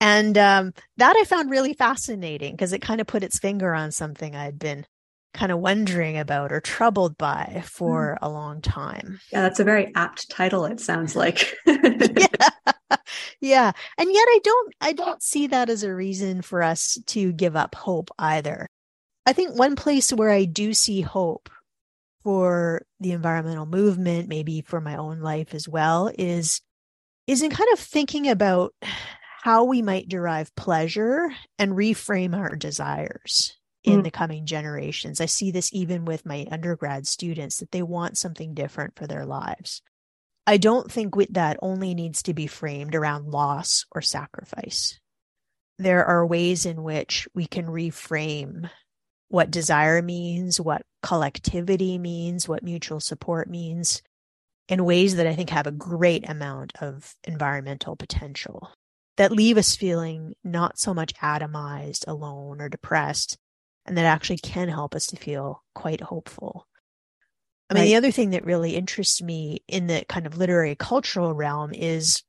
and 0.00 0.38
um, 0.38 0.72
that 0.96 1.14
I 1.14 1.24
found 1.24 1.50
really 1.50 1.74
fascinating 1.74 2.54
because 2.54 2.72
it 2.72 2.80
kind 2.80 3.00
of 3.00 3.06
put 3.06 3.22
its 3.22 3.38
finger 3.38 3.74
on 3.74 3.92
something 3.92 4.34
I'd 4.34 4.58
been 4.58 4.86
kind 5.34 5.52
of 5.52 5.60
wondering 5.60 6.18
about 6.18 6.52
or 6.52 6.60
troubled 6.60 7.16
by 7.18 7.62
for 7.66 8.18
mm. 8.20 8.26
a 8.26 8.30
long 8.30 8.62
time. 8.62 9.20
Yeah, 9.30 9.42
that's 9.42 9.60
a 9.60 9.64
very 9.64 9.92
apt 9.94 10.30
title 10.30 10.64
it 10.64 10.80
sounds 10.80 11.14
like. 11.14 11.54
yeah. 11.66 12.48
yeah. 13.40 13.72
And 13.98 14.10
yet 14.10 14.26
I 14.28 14.40
don't 14.42 14.74
I 14.80 14.92
don't 14.94 15.22
see 15.22 15.46
that 15.48 15.68
as 15.68 15.82
a 15.82 15.94
reason 15.94 16.40
for 16.40 16.62
us 16.62 16.98
to 17.08 17.32
give 17.32 17.54
up 17.54 17.74
hope 17.74 18.10
either. 18.18 18.66
I 19.26 19.34
think 19.34 19.56
one 19.56 19.76
place 19.76 20.12
where 20.12 20.30
I 20.30 20.46
do 20.46 20.72
see 20.72 21.02
hope 21.02 21.50
for 22.22 22.82
the 23.00 23.12
environmental 23.12 23.66
movement, 23.66 24.28
maybe 24.28 24.60
for 24.60 24.80
my 24.80 24.96
own 24.96 25.20
life 25.20 25.54
as 25.54 25.68
well, 25.68 26.10
is 26.18 26.60
is 27.26 27.42
in 27.42 27.50
kind 27.50 27.72
of 27.72 27.78
thinking 27.78 28.28
about 28.28 28.74
how 29.42 29.64
we 29.64 29.82
might 29.82 30.08
derive 30.08 30.54
pleasure 30.56 31.30
and 31.58 31.72
reframe 31.72 32.36
our 32.36 32.56
desires 32.56 33.56
in 33.84 34.00
mm. 34.00 34.04
the 34.04 34.10
coming 34.10 34.46
generations. 34.46 35.20
I 35.20 35.26
see 35.26 35.50
this 35.50 35.72
even 35.72 36.04
with 36.04 36.26
my 36.26 36.46
undergrad 36.50 37.06
students 37.06 37.58
that 37.58 37.70
they 37.70 37.82
want 37.82 38.18
something 38.18 38.52
different 38.54 38.96
for 38.96 39.06
their 39.06 39.24
lives. 39.24 39.80
I 40.46 40.56
don't 40.56 40.90
think 40.90 41.14
that 41.32 41.58
only 41.62 41.94
needs 41.94 42.22
to 42.24 42.34
be 42.34 42.46
framed 42.46 42.94
around 42.94 43.28
loss 43.28 43.86
or 43.92 44.02
sacrifice. 44.02 44.98
There 45.78 46.04
are 46.04 46.26
ways 46.26 46.66
in 46.66 46.82
which 46.82 47.28
we 47.34 47.46
can 47.46 47.66
reframe 47.66 48.68
what 49.30 49.50
desire 49.50 50.02
means, 50.02 50.60
what 50.60 50.82
collectivity 51.02 51.98
means, 51.98 52.48
what 52.48 52.64
mutual 52.64 53.00
support 53.00 53.48
means, 53.48 54.02
in 54.68 54.84
ways 54.84 55.16
that 55.16 55.26
I 55.26 55.34
think 55.34 55.50
have 55.50 55.68
a 55.68 55.72
great 55.72 56.28
amount 56.28 56.72
of 56.80 57.14
environmental 57.24 57.96
potential 57.96 58.70
that 59.16 59.32
leave 59.32 59.56
us 59.56 59.76
feeling 59.76 60.34
not 60.42 60.78
so 60.78 60.92
much 60.92 61.14
atomized, 61.14 62.06
alone, 62.08 62.60
or 62.60 62.68
depressed, 62.68 63.38
and 63.86 63.96
that 63.96 64.04
actually 64.04 64.38
can 64.38 64.68
help 64.68 64.94
us 64.94 65.06
to 65.06 65.16
feel 65.16 65.62
quite 65.74 66.00
hopeful. 66.00 66.66
I 67.68 67.74
mean, 67.74 67.82
right. 67.82 67.86
the 67.88 67.96
other 67.96 68.10
thing 68.10 68.30
that 68.30 68.44
really 68.44 68.74
interests 68.74 69.22
me 69.22 69.62
in 69.68 69.86
the 69.86 70.04
kind 70.08 70.26
of 70.26 70.38
literary 70.38 70.74
cultural 70.74 71.34
realm 71.34 71.72
is 71.72 72.24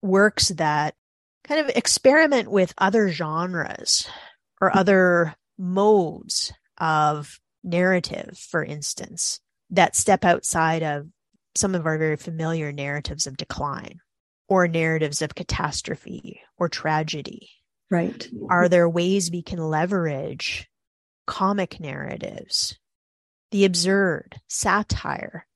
works 0.00 0.48
that 0.50 0.94
kind 1.42 1.60
of 1.60 1.74
experiment 1.74 2.50
with 2.50 2.72
other 2.78 3.08
genres 3.08 4.06
or 4.60 4.76
other 4.76 5.34
modes 5.58 6.52
of 6.78 7.40
narrative, 7.64 8.38
for 8.38 8.64
instance, 8.64 9.40
that 9.70 9.96
step 9.96 10.24
outside 10.24 10.82
of 10.82 11.08
some 11.54 11.74
of 11.74 11.86
our 11.86 11.98
very 11.98 12.16
familiar 12.16 12.72
narratives 12.72 13.26
of 13.26 13.36
decline 13.36 14.00
or 14.48 14.68
narratives 14.68 15.22
of 15.22 15.34
catastrophe 15.34 16.40
or 16.58 16.68
tragedy? 16.68 17.50
Right. 17.90 18.28
Are 18.50 18.68
there 18.68 18.88
ways 18.88 19.30
we 19.30 19.42
can 19.42 19.58
leverage 19.58 20.68
comic 21.26 21.80
narratives, 21.80 22.78
the 23.50 23.64
absurd, 23.64 24.36
satire 24.48 25.46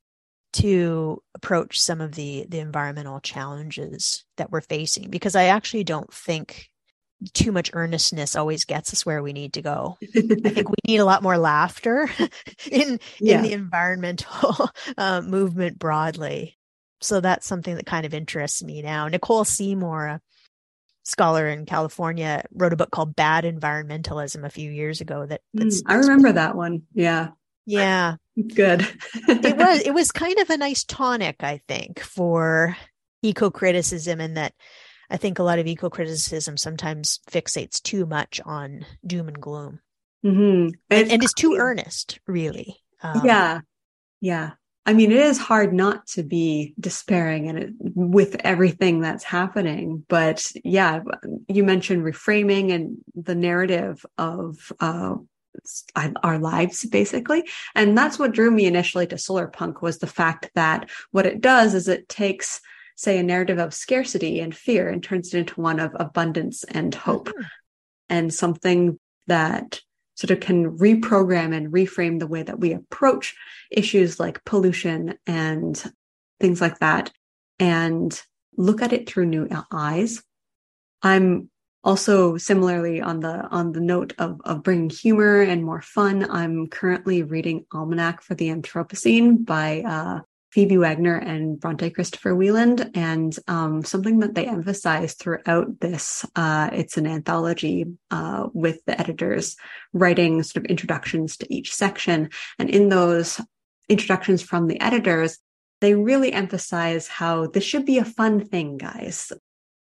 to 0.52 1.22
approach 1.34 1.80
some 1.80 2.00
of 2.00 2.12
the 2.12 2.44
the 2.48 2.58
environmental 2.58 3.20
challenges 3.20 4.24
that 4.36 4.50
we're 4.50 4.60
facing 4.60 5.08
because 5.08 5.36
I 5.36 5.44
actually 5.44 5.84
don't 5.84 6.12
think 6.12 6.70
too 7.32 7.52
much 7.52 7.70
earnestness 7.72 8.36
always 8.36 8.64
gets 8.64 8.92
us 8.92 9.04
where 9.04 9.22
we 9.22 9.32
need 9.32 9.52
to 9.54 9.62
go. 9.62 9.98
I 10.02 10.20
think 10.50 10.68
we 10.68 10.76
need 10.86 10.98
a 10.98 11.04
lot 11.04 11.22
more 11.22 11.38
laughter 11.38 12.08
in 12.70 12.98
yeah. 13.18 13.36
in 13.36 13.42
the 13.42 13.52
environmental 13.52 14.70
uh, 14.98 15.20
movement 15.20 15.78
broadly 15.78 16.58
so 17.00 17.20
that's 17.20 17.46
something 17.46 17.76
that 17.76 17.86
kind 17.86 18.06
of 18.06 18.14
interests 18.14 18.62
me 18.62 18.82
now. 18.82 19.08
Nicole 19.08 19.44
Seymour, 19.44 20.06
a 20.06 20.20
scholar 21.02 21.48
in 21.48 21.66
California, 21.66 22.44
wrote 22.52 22.72
a 22.72 22.76
book 22.76 22.90
called 22.90 23.16
Bad 23.16 23.44
Environmentalism 23.44 24.44
a 24.44 24.50
few 24.50 24.70
years 24.70 25.00
ago. 25.00 25.26
That 25.26 25.40
mm, 25.56 25.82
I 25.86 25.94
remember 25.94 26.32
that 26.32 26.56
one. 26.56 26.82
Yeah. 26.92 27.28
Yeah. 27.66 28.16
Good. 28.54 28.86
it 29.28 29.56
was 29.56 29.80
it 29.82 29.94
was 29.94 30.12
kind 30.12 30.38
of 30.38 30.50
a 30.50 30.56
nice 30.56 30.84
tonic, 30.84 31.36
I 31.40 31.60
think, 31.68 32.00
for 32.00 32.76
eco 33.22 33.50
criticism 33.50 34.20
and 34.20 34.36
that 34.36 34.54
I 35.10 35.16
think 35.16 35.38
a 35.38 35.42
lot 35.42 35.58
of 35.58 35.66
eco 35.66 35.90
criticism 35.90 36.56
sometimes 36.56 37.20
fixates 37.30 37.82
too 37.82 38.06
much 38.06 38.40
on 38.44 38.86
doom 39.04 39.28
and 39.28 39.40
gloom. 39.40 39.80
Mm-hmm. 40.24 40.74
And, 40.90 41.12
and 41.12 41.24
is 41.24 41.32
too 41.32 41.56
earnest, 41.58 42.20
really. 42.26 42.76
Um, 43.02 43.22
yeah. 43.24 43.60
Yeah. 44.20 44.50
I 44.86 44.92
mean, 44.92 45.12
it 45.12 45.18
is 45.18 45.38
hard 45.38 45.72
not 45.72 46.06
to 46.08 46.22
be 46.22 46.74
despairing 46.80 47.48
and 47.48 47.58
it, 47.58 47.70
with 47.78 48.36
everything 48.44 49.00
that's 49.00 49.24
happening. 49.24 50.04
But 50.08 50.50
yeah, 50.64 51.00
you 51.48 51.64
mentioned 51.64 52.02
reframing 52.02 52.72
and 52.72 52.98
the 53.14 53.34
narrative 53.34 54.04
of 54.16 54.72
uh, 54.80 55.16
our 56.22 56.38
lives, 56.38 56.84
basically, 56.86 57.44
and 57.74 57.96
that's 57.96 58.18
what 58.18 58.32
drew 58.32 58.50
me 58.50 58.66
initially 58.66 59.06
to 59.08 59.18
solar 59.18 59.48
punk 59.48 59.82
was 59.82 59.98
the 59.98 60.06
fact 60.06 60.50
that 60.54 60.88
what 61.10 61.26
it 61.26 61.40
does 61.40 61.74
is 61.74 61.88
it 61.88 62.08
takes, 62.08 62.60
say, 63.00 63.18
a 63.18 63.22
narrative 63.22 63.58
of 63.58 63.72
scarcity 63.72 64.40
and 64.40 64.54
fear 64.54 64.90
and 64.90 65.02
turns 65.02 65.32
it 65.32 65.38
into 65.38 65.58
one 65.58 65.80
of 65.80 65.90
abundance 65.94 66.64
and 66.64 66.94
hope, 66.94 67.28
mm-hmm. 67.28 67.42
and 68.10 68.34
something 68.34 69.00
that 69.26 69.80
sort 70.16 70.30
of 70.30 70.40
can 70.40 70.76
reprogram 70.76 71.56
and 71.56 71.72
reframe 71.72 72.18
the 72.18 72.26
way 72.26 72.42
that 72.42 72.60
we 72.60 72.74
approach 72.74 73.34
issues 73.70 74.20
like 74.20 74.44
pollution 74.44 75.14
and 75.26 75.82
things 76.40 76.60
like 76.60 76.78
that 76.80 77.10
and 77.58 78.20
look 78.58 78.82
at 78.82 78.92
it 78.92 79.08
through 79.08 79.24
new 79.24 79.48
eyes. 79.72 80.22
I'm 81.02 81.48
also 81.82 82.36
similarly 82.36 83.00
on 83.00 83.20
the 83.20 83.46
on 83.48 83.72
the 83.72 83.80
note 83.80 84.12
of 84.18 84.42
of 84.44 84.62
bringing 84.62 84.90
humor 84.90 85.40
and 85.40 85.64
more 85.64 85.80
fun. 85.80 86.30
I'm 86.30 86.66
currently 86.66 87.22
reading 87.22 87.64
Almanac 87.72 88.20
for 88.20 88.34
the 88.34 88.48
Anthropocene 88.48 89.46
by 89.46 89.80
uh, 89.86 90.20
Phoebe 90.50 90.78
Wagner 90.78 91.16
and 91.16 91.60
Bronte 91.60 91.90
Christopher 91.90 92.34
Wieland. 92.34 92.90
And 92.94 93.36
um, 93.46 93.84
something 93.84 94.18
that 94.20 94.34
they 94.34 94.46
emphasize 94.46 95.14
throughout 95.14 95.80
this, 95.80 96.26
uh, 96.34 96.70
it's 96.72 96.96
an 96.96 97.06
anthology 97.06 97.86
uh, 98.10 98.48
with 98.52 98.84
the 98.84 99.00
editors 99.00 99.56
writing 99.92 100.42
sort 100.42 100.64
of 100.64 100.70
introductions 100.70 101.36
to 101.38 101.54
each 101.54 101.72
section. 101.74 102.30
And 102.58 102.68
in 102.68 102.88
those 102.88 103.40
introductions 103.88 104.42
from 104.42 104.66
the 104.66 104.80
editors, 104.80 105.38
they 105.80 105.94
really 105.94 106.32
emphasize 106.32 107.08
how 107.08 107.46
this 107.46 107.64
should 107.64 107.86
be 107.86 107.98
a 107.98 108.04
fun 108.04 108.44
thing, 108.44 108.76
guys. 108.76 109.32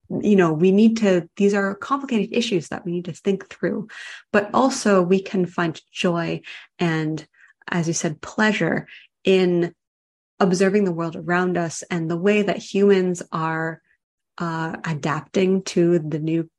You 0.10 0.36
know, 0.36 0.54
we 0.54 0.72
need 0.72 0.98
to, 0.98 1.30
these 1.36 1.54
are 1.54 1.76
complicated 1.76 2.36
issues 2.36 2.70
that 2.70 2.86
we 2.86 2.92
need 2.92 3.06
to 3.06 3.14
think 3.14 3.50
through, 3.50 3.88
but 4.32 4.50
also 4.54 5.02
we 5.02 5.22
can 5.22 5.46
find 5.46 5.80
joy 5.92 6.42
and, 6.80 7.28
as 7.68 7.88
you 7.88 7.94
said, 7.94 8.22
pleasure 8.22 8.88
in 9.24 9.76
observing 10.40 10.86
the 10.86 10.94
world 10.94 11.16
around 11.16 11.58
us 11.58 11.84
and 11.90 12.10
the 12.10 12.18
way 12.18 12.42
that 12.42 12.58
humans 12.58 13.22
are 13.32 13.82
uh, 14.38 14.78
adapting 14.86 15.64
to 15.64 16.00
the 16.00 16.20
new 16.20 16.50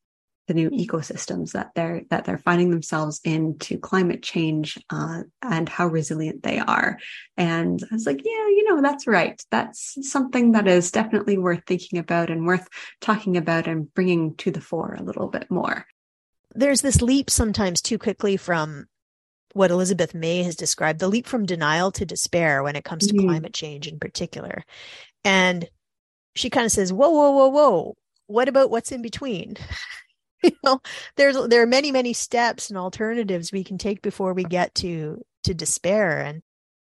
the 0.50 0.54
new 0.54 0.70
ecosystems 0.70 1.52
that 1.52 1.70
they're 1.76 2.02
that 2.10 2.24
they're 2.24 2.36
finding 2.36 2.70
themselves 2.70 3.20
in 3.22 3.56
to 3.58 3.78
climate 3.78 4.20
change 4.20 4.76
uh, 4.90 5.22
and 5.42 5.68
how 5.68 5.86
resilient 5.86 6.42
they 6.42 6.58
are. 6.58 6.98
And 7.36 7.80
I 7.88 7.94
was 7.94 8.04
like, 8.04 8.20
yeah, 8.24 8.48
you 8.48 8.68
know, 8.68 8.82
that's 8.82 9.06
right. 9.06 9.40
That's 9.52 9.96
something 10.10 10.50
that 10.52 10.66
is 10.66 10.90
definitely 10.90 11.38
worth 11.38 11.62
thinking 11.68 12.00
about 12.00 12.30
and 12.30 12.46
worth 12.46 12.66
talking 13.00 13.36
about 13.36 13.68
and 13.68 13.94
bringing 13.94 14.34
to 14.38 14.50
the 14.50 14.60
fore 14.60 14.96
a 14.98 15.04
little 15.04 15.28
bit 15.28 15.48
more. 15.52 15.86
There's 16.52 16.80
this 16.80 17.00
leap 17.00 17.30
sometimes 17.30 17.80
too 17.80 17.96
quickly 17.96 18.36
from 18.36 18.86
what 19.52 19.70
Elizabeth 19.70 20.14
May 20.14 20.42
has 20.42 20.56
described 20.56 21.00
the 21.00 21.08
leap 21.08 21.26
from 21.26 21.46
denial 21.46 21.90
to 21.92 22.06
despair 22.06 22.62
when 22.62 22.76
it 22.76 22.84
comes 22.84 23.06
to 23.06 23.14
mm-hmm. 23.14 23.28
climate 23.28 23.54
change 23.54 23.86
in 23.86 23.98
particular. 23.98 24.64
And 25.24 25.68
she 26.34 26.50
kind 26.50 26.66
of 26.66 26.72
says, 26.72 26.92
whoa, 26.92 27.10
whoa, 27.10 27.30
whoa, 27.30 27.48
whoa. 27.48 27.96
What 28.26 28.48
about 28.48 28.70
what's 28.70 28.92
in 28.92 29.02
between? 29.02 29.56
you 30.42 30.52
know 30.64 30.80
there's 31.16 31.36
there 31.48 31.62
are 31.62 31.66
many 31.66 31.92
many 31.92 32.12
steps 32.12 32.70
and 32.70 32.78
alternatives 32.78 33.52
we 33.52 33.64
can 33.64 33.78
take 33.78 34.02
before 34.02 34.32
we 34.32 34.44
get 34.44 34.74
to 34.74 35.22
to 35.44 35.54
despair 35.54 36.20
and 36.20 36.42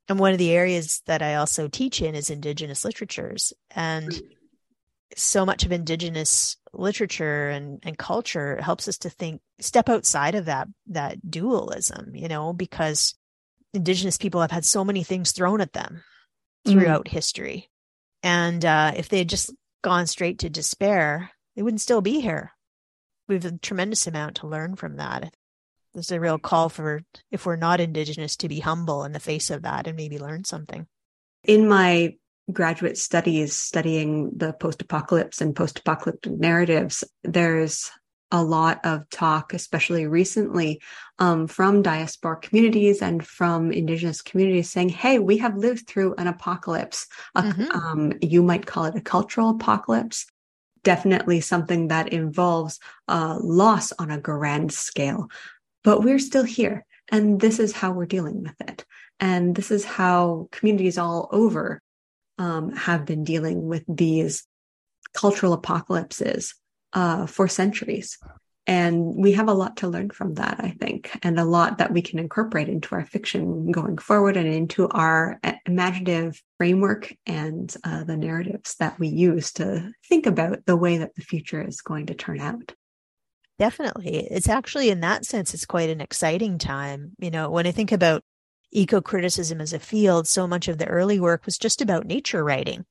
and 0.08 0.20
one 0.20 0.34
of 0.34 0.38
the 0.38 0.52
areas 0.52 1.02
that 1.06 1.22
i 1.22 1.36
also 1.36 1.68
teach 1.68 2.02
in 2.02 2.16
is 2.16 2.30
indigenous 2.30 2.84
literatures 2.84 3.54
and 3.72 4.22
so 5.16 5.46
much 5.46 5.66
of 5.66 5.72
indigenous 5.72 6.58
literature 6.74 7.50
and, 7.50 7.80
and 7.84 7.98
culture 7.98 8.62
helps 8.62 8.88
us 8.88 8.98
to 9.00 9.10
think 9.10 9.42
step 9.60 9.88
outside 9.88 10.36
of 10.36 10.46
that 10.46 10.68
that 10.88 11.18
dualism 11.30 12.16
you 12.16 12.28
know 12.28 12.52
because 12.52 13.16
indigenous 13.74 14.18
people 14.18 14.42
have 14.42 14.52
had 14.52 14.66
so 14.66 14.84
many 14.84 15.04
things 15.04 15.32
thrown 15.32 15.62
at 15.62 15.74
them 15.74 16.04
throughout 16.68 17.06
mm. 17.06 17.12
history 17.12 17.70
and 18.24 18.66
uh, 18.66 18.92
if 18.96 19.08
they 19.08 19.20
had 19.20 19.30
just 19.30 19.54
gone 19.84 20.06
straight 20.06 20.40
to 20.40 20.50
despair 20.50 21.32
they 21.56 21.62
wouldn't 21.62 21.82
still 21.82 22.02
be 22.02 22.20
here 22.20 22.56
we 23.28 23.36
have 23.36 23.46
a 23.46 23.58
tremendous 23.58 24.08
amount 24.08 24.38
to 24.38 24.48
learn 24.48 24.76
from 24.76 24.98
that. 24.98 25.34
There's 25.94 26.12
a 26.12 26.20
real 26.20 26.38
call 26.38 26.70
for, 26.70 27.02
if 27.32 27.46
we're 27.46 27.56
not 27.56 27.80
Indigenous, 27.80 28.36
to 28.38 28.50
be 28.50 28.60
humble 28.60 29.04
in 29.04 29.14
the 29.14 29.20
face 29.20 29.50
of 29.50 29.64
that 29.64 29.88
and 29.88 29.96
maybe 29.96 30.20
learn 30.20 30.44
something. 30.44 30.88
In 31.44 31.68
my 31.68 32.16
graduate 32.52 32.98
studies 32.98 33.56
studying 33.56 34.32
the 34.36 34.54
post 34.54 34.82
apocalypse 34.82 35.42
and 35.42 35.56
post 35.56 35.80
apocalyptic 35.80 36.32
narratives, 36.34 37.04
there's 37.24 37.92
a 38.32 38.44
lot 38.44 38.82
of 38.84 39.08
talk, 39.10 39.54
especially 39.54 40.08
recently, 40.08 40.82
um, 41.20 41.48
from 41.48 41.82
diaspora 41.82 42.38
communities 42.38 43.02
and 43.02 43.26
from 43.26 43.72
Indigenous 43.72 44.22
communities 44.22 44.70
saying, 44.70 44.90
Hey, 44.90 45.20
we 45.20 45.38
have 45.38 45.56
lived 45.56 45.88
through 45.88 46.16
an 46.16 46.28
apocalypse. 46.28 47.08
Mm-hmm. 47.38 47.72
Um, 47.72 48.14
you 48.22 48.44
might 48.44 48.66
call 48.66 48.86
it 48.86 48.96
a 48.96 49.02
cultural 49.02 49.52
apocalypse 49.52 50.26
definitely 50.86 51.42
something 51.42 51.90
that 51.90 52.14
involves 52.14 52.80
uh, 53.10 53.38
loss 53.42 53.92
on 53.94 54.12
a 54.12 54.22
grand 54.22 54.72
scale. 54.72 55.28
But 55.84 56.02
we're 56.02 56.20
still 56.20 56.46
here. 56.46 56.86
And 57.12 57.42
this 57.42 57.60
is 57.60 57.74
how 57.74 57.92
we're 57.92 58.06
dealing 58.06 58.42
with 58.42 58.56
it. 58.62 58.86
And 59.20 59.54
this 59.54 59.72
is 59.72 59.84
how 59.84 60.48
communities 60.52 60.98
all 60.98 61.28
over 61.32 61.82
um, 62.38 62.72
have 62.76 63.06
been 63.06 63.24
dealing 63.24 63.68
with 63.68 63.84
these 63.88 64.46
cultural 65.14 65.54
apocalypses 65.54 66.56
uh, 66.94 67.26
for 67.26 67.48
centuries. 67.48 68.18
And 68.68 69.16
we 69.16 69.34
have 69.34 69.48
a 69.48 69.54
lot 69.54 69.78
to 69.78 69.88
learn 69.88 70.10
from 70.10 70.36
that, 70.36 70.60
I 70.60 70.72
think, 70.72 71.16
and 71.22 71.40
a 71.40 71.46
lot 71.46 71.78
that 71.78 71.94
we 71.94 72.02
can 72.02 72.18
incorporate 72.18 72.68
into 72.68 72.96
our 72.96 73.06
fiction 73.06 73.72
going 73.72 74.00
forward 74.00 74.38
and 74.38 74.48
into 74.48 74.90
our 74.90 75.40
imaginative 75.68 76.42
framework 76.58 77.14
and 77.28 77.74
uh, 77.84 78.04
the 78.06 78.18
narratives 78.18 78.76
that 78.80 78.98
we 78.98 79.08
use 79.08 79.52
to 79.54 79.92
think 80.10 80.26
about 80.26 80.66
the 80.66 80.76
way 80.76 80.98
that 80.98 81.14
the 81.14 81.22
future 81.22 81.62
is 81.62 81.82
going 81.82 82.08
to 82.08 82.16
turn 82.16 82.40
out. 82.40 82.74
Definitely. 83.60 84.28
It's 84.32 84.50
actually, 84.50 84.90
in 84.90 85.02
that 85.02 85.26
sense, 85.26 85.54
it's 85.54 85.66
quite 85.66 85.90
an 85.90 86.02
exciting 86.02 86.58
time. 86.58 87.12
You 87.20 87.30
know, 87.30 87.52
when 87.52 87.68
I 87.68 87.72
think 87.72 87.92
about 87.92 88.24
eco 88.76 89.02
criticism 89.02 89.62
as 89.62 89.74
a 89.74 89.80
field, 89.80 90.28
so 90.28 90.48
much 90.48 90.68
of 90.68 90.78
the 90.78 90.88
early 90.88 91.20
work 91.20 91.46
was 91.46 91.58
just 91.58 91.82
about 91.82 92.06
nature 92.06 92.44
writing. 92.44 92.86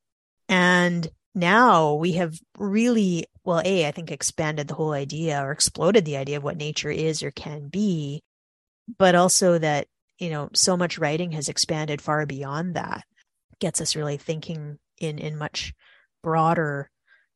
And 0.49 1.11
now 1.35 1.95
we 1.95 2.13
have 2.13 2.39
really 2.59 3.27
well 3.45 3.61
a 3.65 3.87
i 3.87 3.91
think 3.91 4.11
expanded 4.11 4.69
the 4.69 4.75
whole 4.75 4.93
idea 4.93 5.43
or 5.43 5.51
exploded 5.51 6.05
the 6.05 6.17
idea 6.17 6.37
of 6.37 6.45
what 6.45 6.57
nature 6.57 6.91
is 6.91 7.23
or 7.23 7.31
can 7.31 7.69
be 7.69 8.23
but 8.99 9.15
also 9.15 9.59
that 9.59 9.87
you 10.19 10.31
know 10.31 10.49
so 10.55 10.77
much 10.77 10.99
writing 10.99 11.33
has 11.33 11.49
expanded 11.49 12.01
far 12.01 12.25
beyond 12.27 12.75
that 12.75 13.05
gets 13.59 13.81
us 13.81 13.97
really 13.97 14.17
thinking 14.17 14.79
in 14.99 15.19
in 15.19 15.37
much 15.37 15.73
broader 16.23 16.89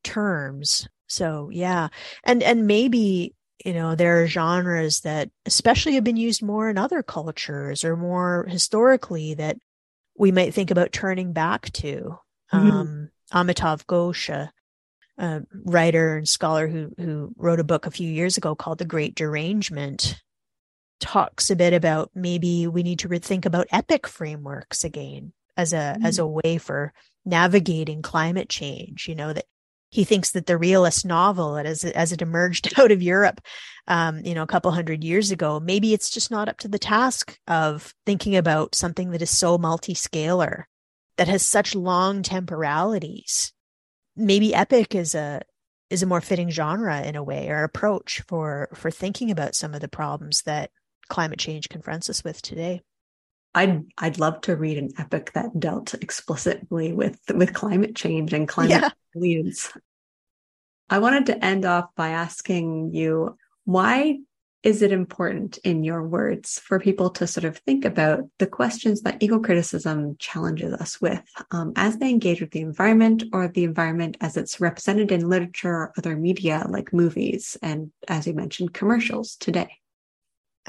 terms 0.04 0.88
so 1.08 1.50
yeah 1.52 1.88
and 2.24 2.42
and 2.42 2.66
maybe 2.66 3.34
you 3.64 3.72
know 3.72 3.94
there 3.94 4.22
are 4.22 4.26
genres 4.26 5.00
that 5.00 5.30
especially 5.46 5.94
have 5.94 6.04
been 6.04 6.16
used 6.16 6.42
more 6.42 6.70
in 6.70 6.78
other 6.78 7.02
cultures 7.02 7.84
or 7.84 7.96
more 7.96 8.46
historically 8.48 9.34
that 9.34 9.56
we 10.16 10.32
might 10.32 10.54
think 10.54 10.70
about 10.70 10.92
turning 10.92 11.32
back 11.32 11.70
to 11.72 12.18
mm-hmm. 12.52 12.70
um 12.70 13.10
amitav 13.32 13.84
ghosh 13.86 14.28
a 14.28 14.50
writer 15.64 16.16
and 16.16 16.28
scholar 16.28 16.68
who 16.68 16.92
who 16.96 17.32
wrote 17.36 17.60
a 17.60 17.64
book 17.64 17.86
a 17.86 17.90
few 17.90 18.08
years 18.08 18.36
ago 18.36 18.54
called 18.54 18.78
The 18.78 18.84
Great 18.84 19.16
Derangement 19.16 20.22
talks 21.00 21.50
a 21.50 21.56
bit 21.56 21.72
about 21.72 22.10
maybe 22.14 22.66
we 22.66 22.82
need 22.82 23.00
to 23.00 23.08
rethink 23.08 23.44
about 23.44 23.68
epic 23.70 24.06
frameworks 24.06 24.84
again 24.84 25.32
as 25.56 25.72
a 25.72 25.96
mm. 25.98 26.04
as 26.04 26.18
a 26.18 26.26
way 26.26 26.58
for 26.58 26.92
navigating 27.24 28.02
climate 28.02 28.48
change 28.48 29.08
you 29.08 29.14
know 29.14 29.32
that 29.32 29.44
he 29.90 30.04
thinks 30.04 30.32
that 30.32 30.46
the 30.46 30.58
realist 30.58 31.06
novel 31.06 31.56
as 31.56 31.84
as 31.84 32.12
it 32.12 32.22
emerged 32.22 32.72
out 32.78 32.92
of 32.92 33.02
Europe 33.02 33.40
um, 33.86 34.20
you 34.24 34.34
know 34.34 34.42
a 34.42 34.48
couple 34.48 34.70
hundred 34.70 35.02
years 35.04 35.30
ago 35.30 35.60
maybe 35.60 35.92
it's 35.92 36.10
just 36.10 36.30
not 36.30 36.48
up 36.48 36.58
to 36.58 36.68
the 36.68 36.78
task 36.78 37.38
of 37.46 37.94
thinking 38.06 38.36
about 38.36 38.74
something 38.74 39.10
that 39.10 39.22
is 39.22 39.30
so 39.30 39.58
multi-scalar 39.58 40.64
that 41.16 41.28
has 41.28 41.48
such 41.48 41.74
long 41.74 42.22
temporalities 42.22 43.52
maybe 44.16 44.54
epic 44.54 44.94
is 44.94 45.14
a 45.14 45.40
is 45.90 46.02
a 46.02 46.06
more 46.06 46.20
fitting 46.20 46.50
genre 46.50 47.00
in 47.02 47.16
a 47.16 47.22
way 47.22 47.48
or 47.48 47.64
approach 47.64 48.22
for 48.28 48.68
for 48.74 48.90
thinking 48.90 49.30
about 49.30 49.54
some 49.54 49.74
of 49.74 49.80
the 49.80 49.88
problems 49.88 50.42
that 50.42 50.70
climate 51.08 51.38
change 51.38 51.68
confronts 51.68 52.10
us 52.10 52.22
with 52.22 52.40
today. 52.42 52.82
I'd 53.54 53.84
I'd 53.98 54.18
love 54.18 54.40
to 54.42 54.56
read 54.56 54.78
an 54.78 54.90
epic 54.98 55.32
that 55.34 55.58
dealt 55.58 55.94
explicitly 55.94 56.92
with 56.92 57.20
with 57.34 57.54
climate 57.54 57.96
change 57.96 58.32
and 58.32 58.46
climate 58.46 58.82
yeah. 58.82 58.90
resilience. 59.14 59.72
I 60.90 60.98
wanted 60.98 61.26
to 61.26 61.44
end 61.44 61.64
off 61.64 61.86
by 61.96 62.10
asking 62.10 62.94
you 62.94 63.36
why 63.64 64.18
is 64.62 64.82
it 64.82 64.90
important 64.90 65.58
in 65.58 65.84
your 65.84 66.02
words 66.02 66.58
for 66.58 66.80
people 66.80 67.10
to 67.10 67.26
sort 67.26 67.44
of 67.44 67.58
think 67.58 67.84
about 67.84 68.24
the 68.38 68.46
questions 68.46 69.02
that 69.02 69.22
eco 69.22 69.38
criticism 69.38 70.16
challenges 70.18 70.72
us 70.74 71.00
with 71.00 71.22
um, 71.52 71.72
as 71.76 71.96
they 71.98 72.10
engage 72.10 72.40
with 72.40 72.50
the 72.50 72.60
environment 72.60 73.22
or 73.32 73.46
the 73.46 73.62
environment 73.62 74.16
as 74.20 74.36
it's 74.36 74.60
represented 74.60 75.12
in 75.12 75.28
literature 75.28 75.70
or 75.70 75.92
other 75.96 76.16
media 76.16 76.66
like 76.68 76.92
movies 76.92 77.56
and, 77.62 77.92
as 78.08 78.26
you 78.26 78.32
mentioned, 78.32 78.74
commercials 78.74 79.36
today? 79.36 79.70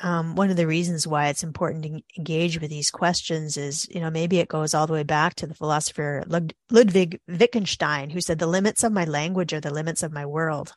Um, 0.01 0.35
one 0.35 0.49
of 0.49 0.55
the 0.55 0.67
reasons 0.67 1.05
why 1.05 1.27
it's 1.27 1.43
important 1.43 1.83
to 1.83 2.01
engage 2.17 2.59
with 2.59 2.69
these 2.69 2.89
questions 2.89 3.57
is, 3.57 3.87
you 3.89 3.99
know, 3.99 4.09
maybe 4.09 4.39
it 4.39 4.47
goes 4.47 4.73
all 4.73 4.87
the 4.87 4.93
way 4.93 5.03
back 5.03 5.35
to 5.35 5.47
the 5.47 5.55
philosopher 5.55 6.23
Ludwig 6.69 7.19
Wittgenstein, 7.27 8.09
who 8.09 8.21
said, 8.21 8.39
The 8.39 8.47
limits 8.47 8.83
of 8.83 8.93
my 8.93 9.03
language 9.03 9.51
are 9.51 9.59
the 9.59 9.73
limits 9.73 10.01
of 10.01 10.13
my 10.13 10.25
world. 10.25 10.73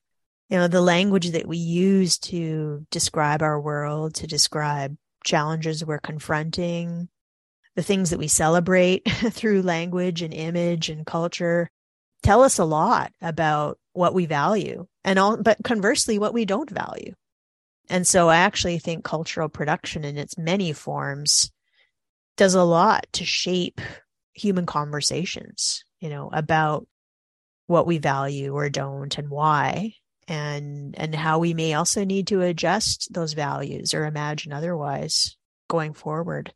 You 0.53 0.59
know 0.59 0.69
the 0.69 0.83
language 0.83 1.31
that 1.31 1.49
we 1.49 1.57
use 1.57 2.19
to 2.19 2.87
describe 2.91 3.41
our 3.41 3.59
world 3.59 4.17
to 4.17 4.27
describe 4.27 4.99
challenges 5.25 5.83
we're 5.83 5.99
confronting 5.99 7.09
the 7.75 7.83
things 7.83 8.11
that 8.11 8.19
we 8.19 8.29
celebrate 8.29 9.03
through 9.31 9.63
language 9.63 10.21
and 10.21 10.35
image 10.35 10.91
and 10.91 11.07
culture 11.07 11.71
tell 12.23 12.43
us 12.43 12.59
a 12.59 12.67
lot 12.67 13.13
about 13.23 13.79
what 13.95 14.13
we 14.13 14.27
value 14.27 14.87
and 15.05 15.19
all 15.19 15.39
but 15.39 15.57
conversely 15.65 16.19
what 16.19 16.35
we 16.35 16.45
don't 16.45 16.69
value 16.69 17.15
and 17.91 18.07
so 18.07 18.29
i 18.29 18.37
actually 18.37 18.79
think 18.79 19.05
cultural 19.05 19.49
production 19.49 20.05
in 20.05 20.17
its 20.17 20.39
many 20.39 20.73
forms 20.73 21.51
does 22.37 22.55
a 22.55 22.65
lot 22.65 23.07
to 23.13 23.25
shape 23.25 23.81
human 24.33 24.67
conversations 24.67 25.85
you 26.01 26.09
know 26.09 26.31
about 26.33 26.87
what 27.67 27.87
we 27.87 27.99
value 27.99 28.55
or 28.55 28.69
don't 28.69 29.19
and 29.19 29.31
why 29.31 29.93
and 30.29 30.95
and 30.99 31.15
how 31.15 31.39
we 31.39 31.53
may 31.53 31.75
also 31.75 32.05
need 32.05 32.27
to 32.29 32.41
adjust 32.41 33.13
those 33.13 33.35
values 33.35 33.93
or 33.93 34.07
imagine 34.07 34.53
otherwise 34.53 35.37
going 35.69 35.93
forward. 35.93 36.53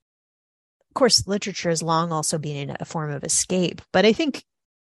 Of 0.91 0.95
course, 0.95 1.27
literature 1.27 1.69
has 1.69 1.83
long 1.83 2.11
also 2.11 2.39
been 2.39 2.75
a 2.79 2.87
form 2.87 3.11
of 3.11 3.23
escape, 3.23 3.83
but 3.93 4.07
I 4.07 4.13
think 4.13 4.45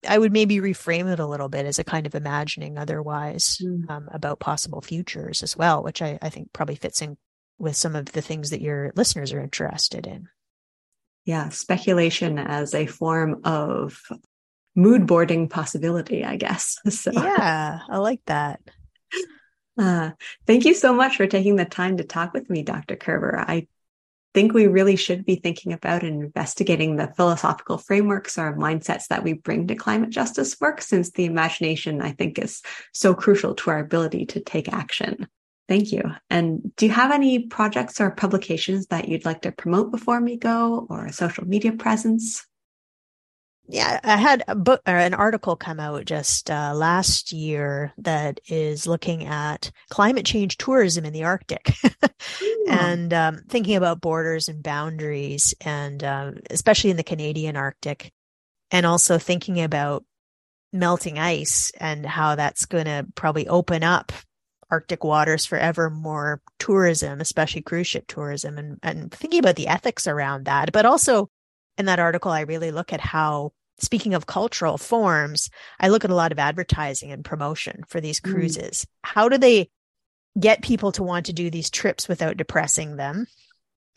I 0.09 0.19
would 0.19 0.33
maybe 0.33 0.57
reframe 0.57 1.13
it 1.13 1.21
a 1.21 1.27
little 1.27 1.49
bit 1.49 1.67
as 1.67 1.79
a 1.79 1.85
kind 1.85 2.07
of 2.07 2.15
imagining 2.15 2.79
otherwise 2.79 3.59
mm. 3.63 3.89
um, 3.91 4.09
about 4.13 4.41
possible 4.41 4.81
futures 4.81 5.43
as 5.43 5.57
well, 5.57 5.83
which 5.83 6.03
I, 6.03 6.19
I 6.23 6.29
think 6.29 6.53
probably 6.53 6.77
fits 6.77 7.03
in 7.03 7.17
with 7.59 7.77
some 7.77 7.97
of 7.97 8.07
the 8.07 8.21
things 8.21 8.51
that 8.51 8.61
your 8.61 8.93
listeners 8.97 9.33
are 9.33 9.41
interested 9.41 10.07
in. 10.07 10.29
yeah, 11.25 11.49
speculation 11.49 12.39
as 12.39 12.75
a 12.75 12.87
form 12.87 13.41
of 13.45 14.01
mood 14.77 15.07
boarding 15.07 15.49
possibility, 15.49 16.25
I 16.25 16.37
guess. 16.37 16.79
So, 16.91 17.11
yeah, 17.13 17.81
I 17.89 17.99
like 17.99 18.23
that. 18.27 18.61
Uh, 19.79 20.13
thank 20.47 20.65
you 20.65 20.73
so 20.73 20.95
much 20.95 21.19
for 21.19 21.27
taking 21.27 21.57
the 21.57 21.67
time 21.67 21.99
to 21.99 22.03
talk 22.03 22.33
with 22.33 22.49
me, 22.49 22.63
Dr. 22.63 22.97
Kerber. 22.97 23.39
I 23.39 23.67
think 24.37 24.53
we 24.53 24.67
really 24.67 24.97
should 24.97 25.25
be 25.25 25.37
thinking 25.37 25.73
about 25.73 26.03
and 26.03 26.23
investigating 26.23 26.97
the 26.97 27.11
philosophical 27.17 27.79
frameworks 27.79 28.37
or 28.37 28.55
mindsets 28.55 29.07
that 29.07 29.25
we 29.25 29.33
bring 29.33 29.67
to 29.67 29.75
climate 29.75 30.11
justice 30.11 30.61
work, 30.61 30.83
since 30.83 31.11
the 31.11 31.25
imagination, 31.25 32.03
I 32.03 32.11
think, 32.11 32.39
is 32.39 32.61
so 32.93 33.15
crucial 33.15 33.55
to 33.55 33.71
our 33.71 33.79
ability 33.79 34.27
to 34.27 34.41
take 34.41 34.71
action. 34.71 35.27
Thank 35.71 35.91
you. 35.91 36.03
And 36.29 36.77
do 36.77 36.85
you 36.85 36.93
have 36.93 37.13
any 37.13 37.47
projects 37.47 37.99
or 37.99 38.11
publications 38.11 38.89
that 38.89 39.09
you'd 39.09 39.25
like 39.25 39.41
to 39.41 39.53
promote 39.53 39.91
before 39.91 40.21
we 40.21 40.37
go 40.37 40.87
or 40.91 41.07
a 41.07 41.15
social 41.15 41.47
media 41.49 41.73
presence? 41.73 42.47
Yeah, 43.69 44.01
I 44.05 44.17
had 44.17 44.45
a 44.47 44.55
book 44.55 44.81
or 44.87 44.97
an 44.97 45.15
article 45.15 45.57
come 45.57 45.81
out 45.81 46.05
just 46.05 46.51
uh, 46.51 46.73
last 46.75 47.33
year 47.33 47.93
that 47.99 48.41
is 48.49 48.87
looking 48.87 49.25
at 49.25 49.71
climate 49.91 50.25
change 50.25 50.57
tourism 50.57 51.05
in 51.05 51.13
the 51.13 51.25
Arctic. 51.25 51.73
And 52.69 53.15
um, 53.15 53.43
thinking 53.49 53.77
about 53.77 54.01
borders 54.01 54.49
and 54.49 54.61
boundaries, 54.61 55.55
and 55.61 56.03
uh, 56.03 56.33
especially 56.51 56.91
in 56.91 56.97
the 56.97 57.05
Canadian 57.05 57.57
Arctic, 57.57 58.13
and 58.73 58.85
also 58.85 59.19
thinking 59.19 59.61
about 59.61 60.05
melting 60.73 61.17
ice 61.17 61.71
and 61.79 62.05
how 62.05 62.35
that's 62.35 62.67
going 62.67 62.87
to 62.87 63.07
probably 63.15 63.47
open 63.47 63.85
up 63.85 64.11
Arctic 64.69 65.05
waters 65.05 65.47
for 65.47 65.57
ever 65.57 65.91
more 65.91 66.43
tourism, 66.59 67.21
especially 67.21 67.63
cruise 67.63 67.87
ship 67.87 68.07
tourism, 68.09 68.59
and, 68.59 68.79
and 68.83 69.13
thinking 69.13 69.39
about 69.39 69.55
the 69.55 69.69
ethics 69.69 70.09
around 70.09 70.47
that, 70.47 70.73
but 70.73 70.85
also 70.85 71.31
in 71.79 71.87
that 71.87 72.01
article, 72.01 72.33
I 72.33 72.41
really 72.41 72.73
look 72.73 72.93
at 72.93 73.01
how, 73.01 73.53
speaking 73.79 74.15
of 74.15 74.27
cultural 74.27 74.79
forms, 74.79 75.51
I 75.79 75.89
look 75.89 76.05
at 76.05 76.11
a 76.11 76.15
lot 76.15 76.33
of 76.33 76.39
advertising 76.39 77.13
and 77.13 77.25
promotion 77.25 77.83
for 77.89 78.01
these 78.01 78.21
mm. 78.21 78.33
cruises. 78.33 78.85
Mm. 78.85 78.87
How 79.03 79.29
do 79.29 79.39
they 79.39 79.71
get 80.39 80.63
people 80.63 80.93
to 80.93 81.03
want 81.03 81.27
to 81.27 81.33
do 81.33 81.51
these 81.51 81.71
trips 81.71 82.09
without 82.09 82.37
depressing 82.37 82.97
them? 82.97 83.27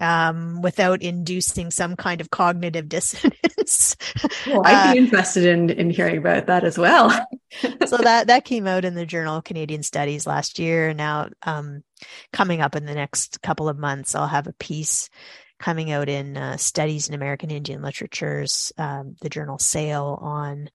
Um, 0.02 0.62
without 0.62 1.02
inducing 1.02 1.72
some 1.72 1.98
kind 1.98 2.22
of 2.22 2.30
cognitive 2.30 2.88
dissonance. 2.90 3.98
Well, 4.48 4.62
I'd 4.64 4.94
be 4.94 5.00
uh, 5.00 5.04
interested 5.04 5.44
in 5.46 5.70
in 5.70 5.90
hearing 5.90 6.18
about 6.18 6.48
that 6.48 6.64
as 6.64 6.78
well. 6.78 7.10
so 7.86 7.98
that 7.98 8.28
that 8.28 8.46
came 8.46 8.66
out 8.66 8.86
in 8.86 8.96
the 8.96 9.06
Journal 9.06 9.36
of 9.36 9.44
Canadian 9.44 9.84
Studies 9.84 10.26
last 10.26 10.58
year. 10.58 10.94
Now, 10.94 11.28
um, 11.44 11.84
coming 12.32 12.62
up 12.62 12.78
in 12.78 12.86
the 12.86 12.96
next 12.96 13.42
couple 13.42 13.68
of 13.68 13.78
months, 13.78 14.16
I'll 14.16 14.28
have 14.28 14.48
a 14.48 14.54
piece 14.54 15.10
coming 15.60 15.92
out 15.92 16.10
in 16.10 16.38
uh, 16.38 16.58
Studies 16.58 17.10
in 17.10 17.16
American 17.16 17.52
Indian 17.52 17.82
Literatures, 17.82 18.72
um, 18.78 19.16
the 19.22 19.30
journal 19.30 19.60
SAIL, 19.60 20.18
on 20.22 20.70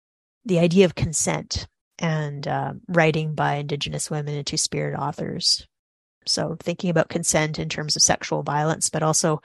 the 0.45 0.59
idea 0.59 0.85
of 0.85 0.95
consent 0.95 1.67
and 1.99 2.47
uh, 2.47 2.75
writing 2.89 3.35
by 3.35 3.55
Indigenous 3.55 4.11
women 4.11 4.35
and 4.35 4.47
Two 4.47 4.57
Spirit 4.57 4.99
authors. 4.99 5.67
So, 6.27 6.57
thinking 6.61 6.91
about 6.91 7.09
consent 7.09 7.59
in 7.59 7.69
terms 7.69 7.97
of 7.97 8.03
sexual 8.03 8.43
violence, 8.43 8.91
but 8.91 9.03
also 9.03 9.41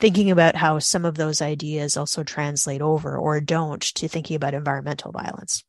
thinking 0.00 0.30
about 0.30 0.56
how 0.56 0.78
some 0.78 1.04
of 1.04 1.14
those 1.14 1.40
ideas 1.40 1.96
also 1.96 2.24
translate 2.24 2.82
over 2.82 3.16
or 3.16 3.40
don't 3.40 3.82
to 3.82 4.08
thinking 4.08 4.36
about 4.36 4.54
environmental 4.54 5.12
violence. 5.12 5.64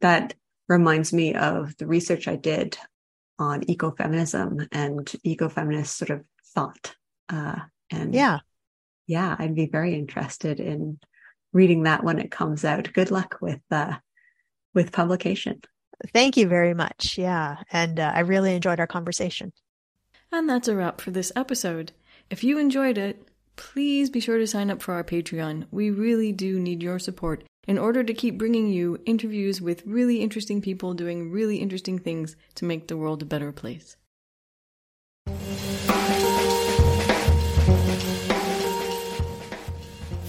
That 0.00 0.34
reminds 0.68 1.12
me 1.12 1.34
of 1.34 1.76
the 1.76 1.86
research 1.86 2.26
I 2.26 2.36
did 2.36 2.76
on 3.38 3.62
ecofeminism 3.62 4.68
and 4.72 5.06
ecofeminist 5.24 5.86
sort 5.86 6.10
of 6.10 6.24
thought. 6.54 6.94
Uh, 7.28 7.60
and 7.94 8.14
yeah, 8.14 8.40
yeah, 9.06 9.36
I'd 9.38 9.54
be 9.54 9.66
very 9.66 9.94
interested 9.94 10.60
in 10.60 10.98
reading 11.52 11.84
that 11.84 12.04
when 12.04 12.18
it 12.18 12.30
comes 12.30 12.64
out. 12.64 12.92
Good 12.92 13.10
luck 13.10 13.38
with 13.40 13.60
uh, 13.70 13.96
with 14.74 14.92
publication. 14.92 15.60
Thank 16.12 16.36
you 16.36 16.48
very 16.48 16.74
much. 16.74 17.16
Yeah, 17.18 17.56
and 17.70 18.00
uh, 18.00 18.12
I 18.14 18.20
really 18.20 18.54
enjoyed 18.54 18.80
our 18.80 18.86
conversation. 18.86 19.52
And 20.32 20.48
that's 20.48 20.68
a 20.68 20.74
wrap 20.74 21.00
for 21.00 21.10
this 21.10 21.30
episode. 21.36 21.92
If 22.28 22.42
you 22.42 22.58
enjoyed 22.58 22.98
it, 22.98 23.28
please 23.56 24.10
be 24.10 24.20
sure 24.20 24.38
to 24.38 24.46
sign 24.46 24.70
up 24.70 24.82
for 24.82 24.94
our 24.94 25.04
Patreon. 25.04 25.66
We 25.70 25.90
really 25.90 26.32
do 26.32 26.58
need 26.58 26.82
your 26.82 26.98
support 26.98 27.44
in 27.66 27.78
order 27.78 28.02
to 28.02 28.12
keep 28.12 28.36
bringing 28.36 28.68
you 28.68 29.00
interviews 29.06 29.60
with 29.60 29.86
really 29.86 30.20
interesting 30.20 30.60
people 30.60 30.92
doing 30.92 31.30
really 31.30 31.58
interesting 31.58 31.98
things 31.98 32.36
to 32.56 32.64
make 32.64 32.88
the 32.88 32.96
world 32.96 33.22
a 33.22 33.26
better 33.26 33.52
place. 33.52 33.96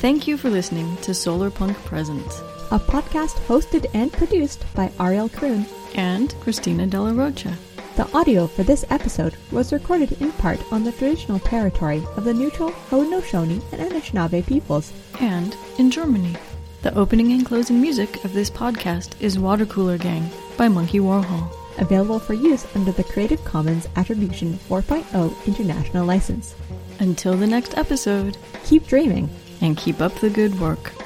Thank 0.05 0.27
you 0.27 0.37
for 0.37 0.51
listening 0.51 0.97
to 0.97 1.13
Solarpunk 1.13 1.73
Presents, 1.83 2.41
a 2.69 2.77
podcast 2.77 3.39
hosted 3.47 3.87
and 3.95 4.13
produced 4.13 4.63
by 4.75 4.91
Ariel 4.99 5.29
Kroon 5.29 5.65
and 5.95 6.31
Christina 6.41 6.85
De 6.85 7.01
La 7.01 7.09
Rocha. 7.09 7.57
The 7.95 8.07
audio 8.15 8.45
for 8.45 8.61
this 8.61 8.85
episode 8.91 9.35
was 9.51 9.73
recorded 9.73 10.21
in 10.21 10.31
part 10.33 10.61
on 10.71 10.83
the 10.83 10.91
traditional 10.91 11.39
territory 11.39 12.03
of 12.17 12.23
the 12.23 12.35
neutral 12.35 12.69
Haudenosaunee 12.91 13.63
and 13.73 13.81
Anishinaabe 13.81 14.45
peoples, 14.45 14.93
and 15.21 15.57
in 15.79 15.89
Germany. 15.89 16.35
The 16.83 16.93
opening 16.93 17.31
and 17.31 17.43
closing 17.43 17.81
music 17.81 18.23
of 18.23 18.33
this 18.33 18.51
podcast 18.51 19.19
is 19.19 19.39
Water 19.39 19.65
Cooler 19.65 19.97
Gang 19.97 20.29
by 20.55 20.67
Monkey 20.67 20.99
Warhol. 20.99 21.49
Available 21.79 22.19
for 22.19 22.35
use 22.35 22.67
under 22.75 22.91
the 22.91 23.03
Creative 23.03 23.43
Commons 23.43 23.87
Attribution 23.95 24.53
4.0 24.69 25.47
International 25.47 26.05
License. 26.05 26.53
Until 26.99 27.35
the 27.35 27.47
next 27.47 27.75
episode, 27.75 28.37
keep 28.63 28.85
dreaming 28.85 29.31
and 29.61 29.77
keep 29.77 30.01
up 30.01 30.13
the 30.15 30.29
good 30.29 30.59
work. 30.59 31.04